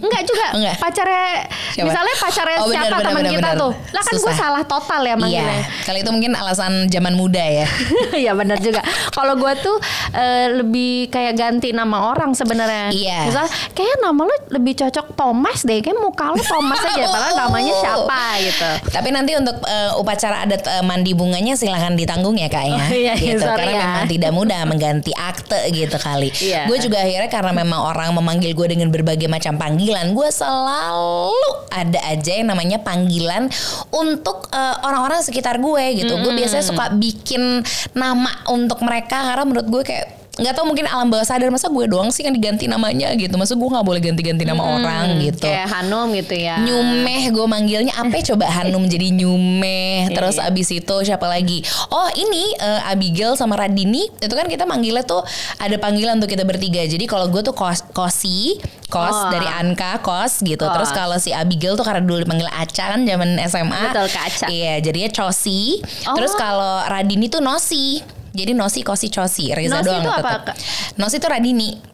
enggak 0.01 0.23
juga. 0.25 0.47
Enggak. 0.57 0.75
Pacarnya, 0.81 1.27
Siapa? 1.75 1.85
misalnya 1.85 2.15
pacarnya 2.17 2.57
Oh, 2.57 2.65
bener, 2.65 2.73
siapa 2.73 2.89
bener, 2.89 3.05
teman 3.05 3.21
bener, 3.21 3.31
kita 3.37 3.49
bener. 3.51 3.61
tuh. 3.61 3.71
Lah 3.93 4.01
kan 4.01 4.15
gue 4.17 4.33
salah 4.33 4.63
total 4.65 5.01
ya 5.03 5.10
Iya. 5.17 5.23
manggilnya. 5.23 5.63
Kali 5.87 5.97
itu 6.03 6.11
mungkin 6.11 6.31
alasan 6.35 6.73
zaman 6.87 7.13
muda 7.15 7.41
ya. 7.41 7.67
Iya 8.21 8.35
benar 8.37 8.59
juga. 8.59 8.83
Kalau 9.15 9.33
gue 9.39 9.53
tuh 9.63 9.77
eh, 10.13 10.51
lebih 10.61 11.09
kayak 11.09 11.33
ganti 11.39 11.71
nama 11.71 12.11
orang 12.11 12.35
sebenarnya. 12.35 12.91
Iya. 12.91 13.19
Misal 13.31 13.45
kayak 13.73 13.97
nama 14.03 14.21
lo 14.27 14.35
lebih 14.51 14.73
cocok 14.77 15.15
Thomas 15.15 15.63
deh. 15.63 15.79
Kayak 15.81 15.97
muka 15.97 16.35
lo 16.35 16.41
Thomas 16.43 16.79
aja. 16.85 17.05
Padahal 17.13 17.33
namanya 17.47 17.73
siapa 17.81 18.21
gitu. 18.43 18.69
Tapi 18.91 19.09
nanti 19.15 19.31
untuk 19.39 19.57
eh, 19.65 19.91
upacara 19.97 20.43
adat 20.45 20.63
eh, 20.67 20.83
mandi 20.83 21.15
bunganya 21.15 21.55
silahkan 21.55 21.95
ditanggung 21.95 22.35
ya 22.37 22.47
kak 22.51 22.65
ya. 22.67 22.77
Oh, 22.77 22.89
iya, 22.91 23.13
iya, 23.15 23.33
gitu. 23.35 23.43
sorry 23.43 23.71
Karena 23.71 23.73
ya. 23.73 23.83
memang 23.87 24.05
tidak 24.11 24.31
mudah 24.35 24.61
mengganti 24.67 25.11
akte 25.15 25.59
gitu 25.71 25.97
kali. 25.97 26.29
Iya. 26.37 26.67
Gue 26.67 26.77
juga 26.77 27.01
akhirnya 27.01 27.29
karena 27.31 27.51
memang 27.55 27.79
orang 27.79 28.09
memanggil 28.13 28.51
gue 28.53 28.67
dengan 28.69 28.89
berbagai 28.91 29.27
macam 29.31 29.55
panggilan, 29.55 30.11
gue 30.11 30.29
selalu 30.29 31.33
ada 31.71 31.99
aja 32.11 32.31
yang 32.35 32.51
namanya 32.51 32.83
panggilan 32.83 33.47
untuk 33.89 34.51
eh, 34.51 34.75
orang-orang 35.01 35.25
sekitar 35.25 35.57
gue 35.57 35.85
gitu. 35.97 36.13
Gue 36.21 36.37
biasanya 36.37 36.61
suka 36.61 36.93
bikin 36.93 37.65
nama 37.97 38.45
untuk 38.53 38.85
mereka 38.85 39.25
karena 39.33 39.43
menurut 39.49 39.67
gue 39.67 39.81
kayak 39.81 40.20
nggak 40.41 40.53
tahu 40.53 40.65
mungkin 40.65 40.85
alam 40.85 41.07
bawah 41.07 41.21
sadar 41.21 41.47
masa 41.47 41.67
gue 41.67 41.85
doang 41.85 42.09
sih 42.09 42.21
yang 42.21 42.33
diganti 42.33 42.65
namanya 42.65 43.13
gitu 43.13 43.33
masa 43.35 43.53
gue 43.53 43.63
nggak 43.63 43.85
boleh 43.85 44.01
ganti-ganti 44.01 44.41
nama 44.41 44.57
orang 44.59 45.21
gitu 45.21 45.45
Kayak 45.45 45.69
Hanum 45.71 46.09
gitu 46.11 46.33
ya. 46.33 46.57
Nyumeh 46.59 47.29
gue 47.29 47.45
manggilnya 47.45 47.93
apa 47.93 48.13
ya? 48.15 48.23
coba 48.27 48.49
Hanum 48.49 48.83
jadi 48.83 49.13
Nyumeh 49.13 50.09
terus 50.15 50.35
Iya. 50.35 50.49
abis 50.49 50.67
itu 50.71 50.95
siapa 51.03 51.25
lagi 51.25 51.61
oh 51.87 52.09
ini 52.11 52.55
eh, 52.55 52.81
Abigail 52.87 53.35
sama 53.35 53.53
Radini 53.53 54.09
itu 54.11 54.31
kan 54.31 54.45
kita 54.45 54.65
manggilnya 54.65 55.03
tuh 55.03 55.21
ada 55.55 55.77
panggilan 55.77 56.17
untuk 56.17 56.27
kita 56.27 56.41
bertiga 56.41 56.81
jadi 56.81 57.05
kalau 57.05 57.27
gue 57.27 57.41
tuh 57.41 57.53
kos 57.53 57.85
kosi 57.87 58.57
kos 58.87 59.13
Oh. 59.13 59.29
dari 59.29 59.45
Anka 59.45 59.99
kos 59.99 60.39
gitu 60.39 60.57
Kos. 60.57 60.73
terus 60.73 60.89
kalau 60.89 61.15
si 61.15 61.29
Abigail 61.29 61.75
tuh 61.75 61.83
karena 61.83 62.01
dulu 62.01 62.17
dipanggil 62.19 62.47
Aca 62.47 62.91
kan 62.91 63.01
zaman 63.01 63.37
SMA 63.45 63.81
Betul, 63.87 64.07
Kak 64.07 64.23
Aca. 64.25 64.47
iya 64.47 64.79
jadinya 64.79 65.11
Cosi 65.11 65.77
Oh. 66.03 66.15
terus 66.15 66.33
kalau 66.33 66.81
Radini 66.83 67.27
tuh 67.27 67.39
Nosi 67.39 68.01
jadi 68.31 68.51
Nosi 68.55 68.81
Kosi 68.81 69.07
Cosi 69.07 69.51
Reza 69.51 69.79
Nosi 69.79 69.87
doang 69.87 70.01
itu 70.01 70.11
apa, 70.11 70.31
tetep. 70.41 70.55
Nosi 70.97 71.15
tuh 71.19 71.29
Radini 71.29 71.91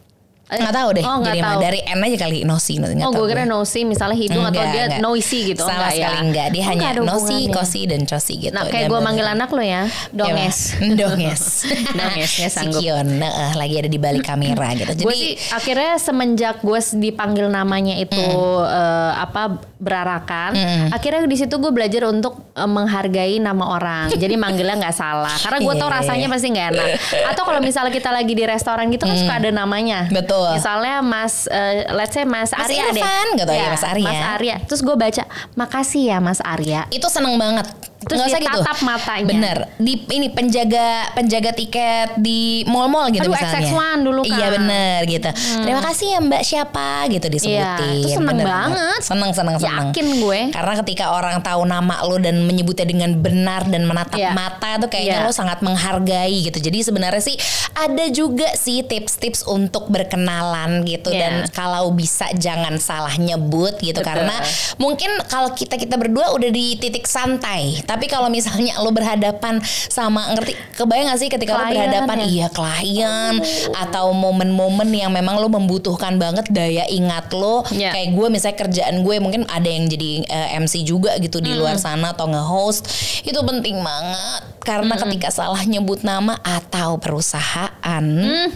Eh, 0.48 0.56
nggak 0.56 0.76
tahu 0.80 0.88
deh 0.96 1.04
oh, 1.04 1.20
jadi 1.20 1.40
tahu. 1.44 1.60
dari 1.60 1.80
N 1.84 2.00
aja 2.00 2.16
kali 2.24 2.40
Nosi 2.40 2.80
nggak 2.80 3.04
Oh 3.04 3.12
gue 3.12 3.26
kira 3.28 3.44
nosi 3.44 3.84
misalnya 3.84 4.16
hidung 4.16 4.48
atau 4.48 4.56
Enggak, 4.56 4.72
dia 4.72 4.84
enggak. 4.88 5.00
noisy 5.04 5.38
gitu. 5.52 5.60
Sama 5.60 5.76
enggak 5.76 5.92
sekali 5.92 6.08
ya? 6.16 6.24
enggak. 6.24 6.46
Dia 6.48 6.56
Oh, 6.58 6.64
hanya 6.64 6.80
nggak 6.80 6.92
ada 6.96 7.02
nosi, 7.04 7.38
kosi, 7.52 7.80
dan 7.84 8.00
cosi 8.08 8.34
gitu. 8.40 8.52
Nah 8.56 8.64
kayak 8.64 8.88
gue 8.88 9.00
manggil 9.04 9.26
anak 9.28 9.52
lo 9.52 9.60
ya, 9.60 9.82
donges. 10.08 10.72
Gimana? 10.80 10.96
Donges. 11.04 11.42
Donges, 12.00 12.30
nggak 12.32 12.48
si 12.48 12.56
sanggup. 12.56 12.80
Kion 12.80 13.08
eh, 13.20 13.52
lagi 13.60 13.74
ada 13.76 13.90
di 13.92 14.00
balik 14.00 14.24
kamera 14.24 14.68
gitu. 14.72 14.92
Jadi 14.96 15.04
gue 15.04 15.14
sih 15.14 15.32
akhirnya 15.52 15.92
semenjak 16.00 16.64
gue 16.64 16.80
dipanggil 16.96 17.46
namanya 17.52 18.00
itu 18.00 18.24
eh, 18.64 19.12
apa 19.20 19.60
berarakan, 19.78 20.52
akhirnya 20.90 21.22
di 21.22 21.38
situ 21.38 21.54
gue 21.54 21.70
belajar 21.70 22.06
untuk 22.06 22.50
eh, 22.52 22.66
menghargai 22.66 23.38
nama 23.38 23.64
orang. 23.72 24.10
Jadi 24.10 24.34
manggilnya 24.34 24.74
nggak 24.76 24.92
salah, 24.92 25.30
karena 25.32 25.58
gue 25.58 25.74
tau 25.74 25.88
Iya. 25.88 25.96
rasanya 25.96 26.26
pasti 26.28 26.46
nggak 26.50 26.66
enak. 26.68 26.86
Atau 27.30 27.42
kalau 27.42 27.60
misalnya 27.62 27.90
kita 27.90 28.10
lagi 28.10 28.32
di 28.32 28.42
restoran 28.42 28.90
gitu 28.90 29.02
kan 29.02 29.14
suka 29.14 29.34
ada 29.38 29.50
namanya. 29.50 30.10
Betul. 30.10 30.50
Misalnya 30.52 31.00
Mas, 31.00 31.46
eh, 31.46 31.86
let's 31.90 32.12
say 32.12 32.22
Mas, 32.22 32.50
Mas 32.50 32.66
Arya 32.66 32.90
deh. 32.90 32.98
Irfan, 32.98 33.26
gitu 33.38 33.52
ya, 33.52 33.66
Mas 33.70 33.84
Arya. 33.84 34.04
Mas 34.04 34.22
Arya. 34.34 34.56
Terus 34.66 34.80
gue 34.82 34.94
baca, 34.94 35.22
makasih 35.54 36.02
ya 36.10 36.18
Mas 36.18 36.42
Arya. 36.42 36.90
itu 36.90 37.06
seneng 37.06 37.38
banget. 37.38 37.66
Terus 37.98 38.14
Nggak 38.14 38.30
usah 38.30 38.40
gitu. 38.40 38.84
matanya. 38.86 39.26
Bener. 39.26 39.56
Di 39.74 39.92
ini 40.14 40.30
penjaga 40.30 40.86
penjaga 41.12 41.50
tiket 41.50 42.14
di 42.16 42.62
mall-mall 42.64 43.10
gitu 43.10 43.26
Aduh, 43.26 43.34
misalnya. 43.34 43.58
XX1 43.66 44.06
dulu 44.06 44.20
kan. 44.22 44.38
Iya 44.38 44.46
bener 44.54 44.98
gitu. 45.04 45.28
Terima 45.34 45.82
kasih 45.82 46.06
ya 46.14 46.18
Mbak 46.22 46.42
siapa 46.42 46.88
gitu 47.10 47.26
disebutin. 47.26 47.58
Iya, 47.58 47.98
itu 47.98 48.08
seneng 48.14 48.38
Bener, 48.38 48.46
banget. 48.46 49.00
Seneng 49.02 49.30
seneng 49.34 49.56
seneng. 49.58 49.90
Yakin 49.90 50.06
gue. 50.22 50.40
Karena 50.54 50.72
ketika 50.78 51.04
orang 51.10 51.42
tahu 51.42 51.62
nama 51.64 51.94
lo 52.06 52.16
dan 52.16 52.46
menyebutnya 52.46 52.86
dengan 52.86 53.18
benar 53.18 53.66
dan 53.66 53.82
menatap 53.82 54.14
Iya. 54.14 54.30
mata 54.30 54.78
tuh 54.78 54.88
kayaknya 54.88 55.18
Iya. 55.18 55.26
lo 55.26 55.32
sangat 55.34 55.58
menghargai 55.60 56.38
gitu. 56.46 56.58
Jadi 56.60 56.78
sebenarnya 56.80 57.18
sih 57.20 57.34
ada 57.74 58.04
juga 58.08 58.46
sih 58.54 58.86
tips-tips 58.86 59.42
untuk 59.42 59.90
berkenalan 59.90 60.86
gitu 60.86 61.10
Iya. 61.10 61.18
dan 61.18 61.32
kalau 61.50 61.90
bisa 61.90 62.30
jangan 62.34 62.78
salah 62.78 63.18
nyebut 63.18 63.74
gitu 63.78 63.98
Betul. 63.98 64.06
karena 64.06 64.38
mungkin 64.78 65.10
kalau 65.26 65.50
kita 65.50 65.74
kita 65.74 65.98
berdua 65.98 66.30
udah 66.30 66.48
di 66.48 66.78
titik 66.78 67.04
santai. 67.04 67.80
Tapi 67.88 68.04
kalau 68.04 68.28
misalnya 68.28 68.76
lo 68.84 68.92
berhadapan 68.92 69.64
sama 69.88 70.28
ngerti 70.36 70.52
kebayang 70.76 71.08
gak 71.08 71.20
sih 71.24 71.32
ketika 71.32 71.56
lo 71.56 71.64
berhadapan? 71.64 72.16
ya? 72.20 72.26
iya 72.28 72.46
klien. 72.52 73.34
Atau 73.72 74.12
momen-momen 74.12 74.92
yang 74.92 75.08
memang 75.08 75.40
lo 75.40 75.48
membutuhkan 75.48 76.20
banget 76.20 76.52
daya 76.52 76.84
ingat 76.92 77.32
lo. 77.32 77.64
Iya. 77.72 77.96
kayak 77.96 78.12
gue 78.12 78.26
misalnya 78.28 78.58
kerjaan 78.60 78.96
gue 79.00 79.16
mungkin 79.22 79.42
ada 79.48 79.64
yang 79.64 79.88
jadi 79.88 80.28
eh, 80.28 80.60
MC 80.60 80.84
juga 80.84 81.16
gitu 81.16 81.40
di 81.40 81.56
luar 81.56 81.80
sana 81.80 82.12
atau 82.12 82.28
nge-host. 82.28 82.84
Itu 83.24 83.40
penting 83.40 83.80
banget. 83.80 84.60
Karena 84.60 85.00
ketika 85.00 85.32
salah 85.32 85.64
nyebut 85.64 86.04
nama 86.04 86.36
atau 86.44 87.00
perusahaan 87.00 88.04
Mm. 88.18 88.52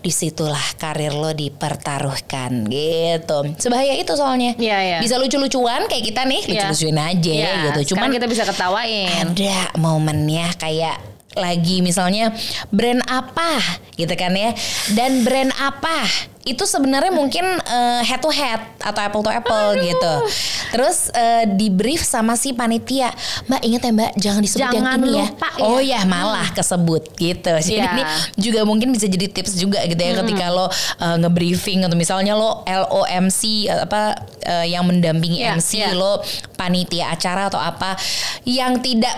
Di 0.00 0.08
situlah 0.10 0.64
karir 0.74 1.12
lo 1.12 1.30
dipertaruhkan 1.30 2.64
gitu 2.66 3.52
sebahaya 3.56 3.94
itu 3.94 4.12
soalnya 4.12 4.56
Iya, 4.56 4.78
iya. 4.80 4.98
bisa 4.98 5.16
lucu-lucuan 5.16 5.84
kayak 5.86 6.04
kita 6.06 6.24
nih 6.24 6.40
Iya. 6.42 6.50
lucu-lucuin 6.66 6.98
aja 6.98 7.32
Iya, 7.32 7.52
gitu 7.66 7.80
cuman 7.92 8.08
sekarang 8.08 8.12
kita 8.16 8.26
bisa 8.26 8.42
ketawain. 8.44 9.08
ada 9.28 9.56
momennya 9.76 10.56
kayak 10.56 10.96
lagi 11.30 11.78
misalnya 11.78 12.34
brand 12.68 13.04
apa 13.04 13.60
gitu 13.94 14.10
kan 14.12 14.32
ya 14.32 14.50
dan 14.90 15.22
brand 15.22 15.54
apa 15.54 16.02
itu 16.40 16.64
sebenarnya 16.64 17.12
mungkin 17.12 17.44
eh, 17.44 18.00
head 18.00 18.18
to 18.18 18.28
head 18.28 18.56
atau 18.78 18.96
apple 18.98 19.20
to 19.20 19.28
apple 19.28 19.76
gitu. 19.78 20.12
Terus 20.70 21.12
eh, 21.12 21.44
di 21.46 21.68
brief 21.68 22.00
sama 22.00 22.32
si 22.32 22.50
panitia, 22.50 23.12
Mbak 23.44 23.60
ingat 23.60 23.82
ya 23.82 23.92
Mbak 23.92 24.10
jangan 24.16 24.40
disebut 24.40 24.62
yang 24.62 24.74
Jangan 24.80 24.98
ini 24.98 25.10
ya. 25.10 25.24
lupa 25.26 25.48
ya. 25.50 25.62
Oh 25.62 25.76
ya 25.78 26.00
malah 26.04 26.48
kesebut 26.50 27.02
gitu. 27.14 27.52
Jadi 27.52 27.76
Iya. 27.76 27.92
ini 27.92 28.02
juga 28.36 28.64
mungkin 28.64 28.88
bisa 28.88 29.04
jadi 29.04 29.28
tips 29.28 29.52
juga 29.54 29.84
gitu 29.84 30.00
ya 30.00 30.16
ketika 30.16 30.48
lo 30.48 30.66
eh, 30.96 31.16
nge-briefing 31.18 31.84
atau 31.84 31.94
misalnya 31.94 32.32
lo 32.32 32.64
LOMC 32.64 33.40
apa 33.68 34.16
eh, 34.40 34.72
yang 34.72 34.88
mendampingi 34.88 35.44
Iya, 35.44 35.54
MC 35.54 35.70
iya. 35.76 35.92
lo 35.92 36.24
panitia 36.56 37.12
acara 37.12 37.48
atau 37.48 37.56
apa 37.56 38.00
yang 38.42 38.80
tidak 38.80 39.12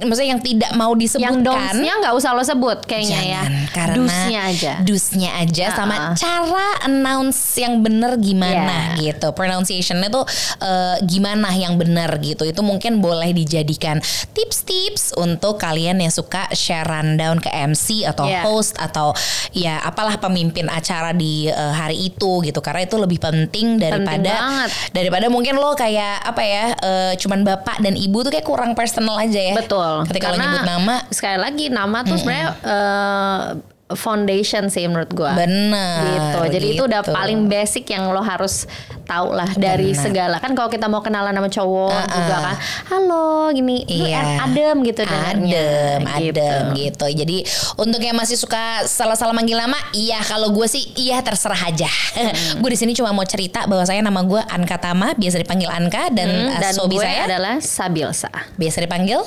maksudnya 0.00 0.30
yang 0.32 0.42
tidak 0.42 0.70
mau 0.74 0.90
Yang 0.92 1.00
disebutkan 1.06 1.42
dongsnya 1.42 1.92
nggak 2.02 2.14
usah 2.14 2.30
lo 2.34 2.42
sebut 2.42 2.82
kayaknya 2.82 3.20
ya. 3.20 3.42
Jangan, 3.46 3.54
karena 3.70 3.94
Dusnya 3.96 4.40
aja. 4.42 4.72
dusnya 4.82 5.30
aja 5.38 5.66
sama 5.72 5.94
Uh-uh. 5.94 6.14
cara 6.18 6.63
announce 6.82 7.38
yang 7.56 7.80
bener 7.80 8.16
gimana 8.16 8.52
Yeah. 8.94 9.14
gitu 9.16 9.32
pronunciationnya 9.32 10.08
tuh 10.08 10.24
eh, 10.60 10.96
gimana 11.02 11.50
yang 11.52 11.74
bener 11.74 12.10
gitu 12.18 12.44
itu 12.44 12.60
mungkin 12.60 12.98
boleh 12.98 13.30
dijadikan 13.30 13.98
tips-tips 14.30 15.14
untuk 15.14 15.56
kalian 15.56 15.98
yang 15.98 16.10
suka 16.10 16.46
share 16.52 16.84
rundown 16.84 17.38
ke 17.38 17.48
MC 17.48 18.04
atau 18.04 18.24
Yeah. 18.24 18.42
host 18.42 18.76
atau 18.76 19.12
ya 19.50 19.80
apalah 19.80 20.16
pemimpin 20.16 20.66
acara 20.66 21.10
di 21.10 21.46
eh, 21.46 21.72
hari 21.74 22.08
itu 22.08 22.40
gitu 22.40 22.58
karena 22.58 22.82
itu 22.82 22.96
lebih 22.96 23.18
penting 23.18 23.76
daripada 23.76 24.34
banget. 24.40 24.68
daripada 24.90 25.26
mungkin 25.28 25.56
lo 25.56 25.74
kayak 25.74 26.22
apa 26.22 26.42
ya 26.42 26.64
eh, 26.74 27.12
cuman 27.16 27.42
bapak 27.42 27.80
dan 27.80 27.94
ibu 27.94 28.20
tuh 28.20 28.30
kayak 28.30 28.44
kurang 28.44 28.72
personal 28.72 29.16
aja 29.16 29.38
ya 29.38 29.54
Betul. 29.54 30.04
ketika 30.06 30.30
lo 30.30 30.36
Karena 30.36 30.44
nyebut 30.46 30.64
nama 30.64 30.94
sekali 31.08 31.38
lagi 31.38 31.64
nama 31.68 31.98
tuh 32.02 32.16
sebenarnya 32.16 32.48
eh, 32.62 33.73
foundation 33.86 34.66
sih 34.66 34.84
menurut 34.84 35.12
gua. 35.12 35.36
Bener, 35.36 36.00
Gitu. 36.06 36.40
Jadi 36.50 36.66
itu 36.72 36.82
udah 36.82 37.00
gitu. 37.00 37.12
paling 37.12 37.46
basic 37.46 37.84
yang 37.86 38.08
lo 38.08 38.18
harus 38.18 38.64
tahu 39.02 39.30
lah 39.30 39.46
dari 39.54 39.92
Bener. 39.92 40.00
segala. 40.00 40.36
Kan 40.38 40.52
kalau 40.52 40.66
kita 40.66 40.86
mau 40.86 40.98
kenalan 40.98 41.30
sama 41.30 41.46
cowok 41.46 41.92
Uh-uh. 41.92 42.16
juga 42.16 42.36
kan, 42.42 42.56
halo 42.88 43.26
gini, 43.50 43.84
lu 43.84 44.08
Iya. 44.08 44.40
adem 44.42 44.76
gitu 44.82 45.04
dengarnya. 45.04 45.60
adem, 46.00 46.00
adem 46.02 46.62
gitu. 46.74 47.06
Jadi 47.06 47.38
untuk 47.76 48.00
yang 48.00 48.14
masih 48.14 48.34
suka 48.34 48.56
salah-salah 48.84 49.32
manggil 49.32 49.54
nama, 49.54 49.76
iya 49.92 50.16
kalau 50.22 50.48
gue 50.50 50.64
sih 50.64 50.80
iya 50.96 51.20
terserah 51.20 51.60
aja. 51.62 51.90
Hmm. 52.16 52.32
gue 52.64 52.70
di 52.70 52.78
sini 52.78 52.92
cuma 52.92 53.12
mau 53.12 53.24
cerita 53.24 53.64
bahwa 53.64 53.84
saya 53.84 54.00
nama 54.00 54.20
gue 54.20 54.40
Anka 54.40 54.80
Tama, 54.80 55.12
biasa 55.12 55.36
dipanggil 55.38 55.68
Anka 55.68 56.08
dan, 56.08 56.26
Hmm, 56.26 56.48
uh, 56.48 56.58
dan 56.58 56.72
sobi 56.72 56.96
gue 56.96 57.04
saya 57.04 57.28
adalah 57.28 57.54
Sabilsa. 57.60 58.32
biasa 58.56 58.80
dipanggil 58.80 59.20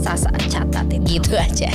Sasa 0.00 0.32
catat 0.42 0.88
itu. 0.88 1.20
gitu 1.20 1.36
aja. 1.36 1.68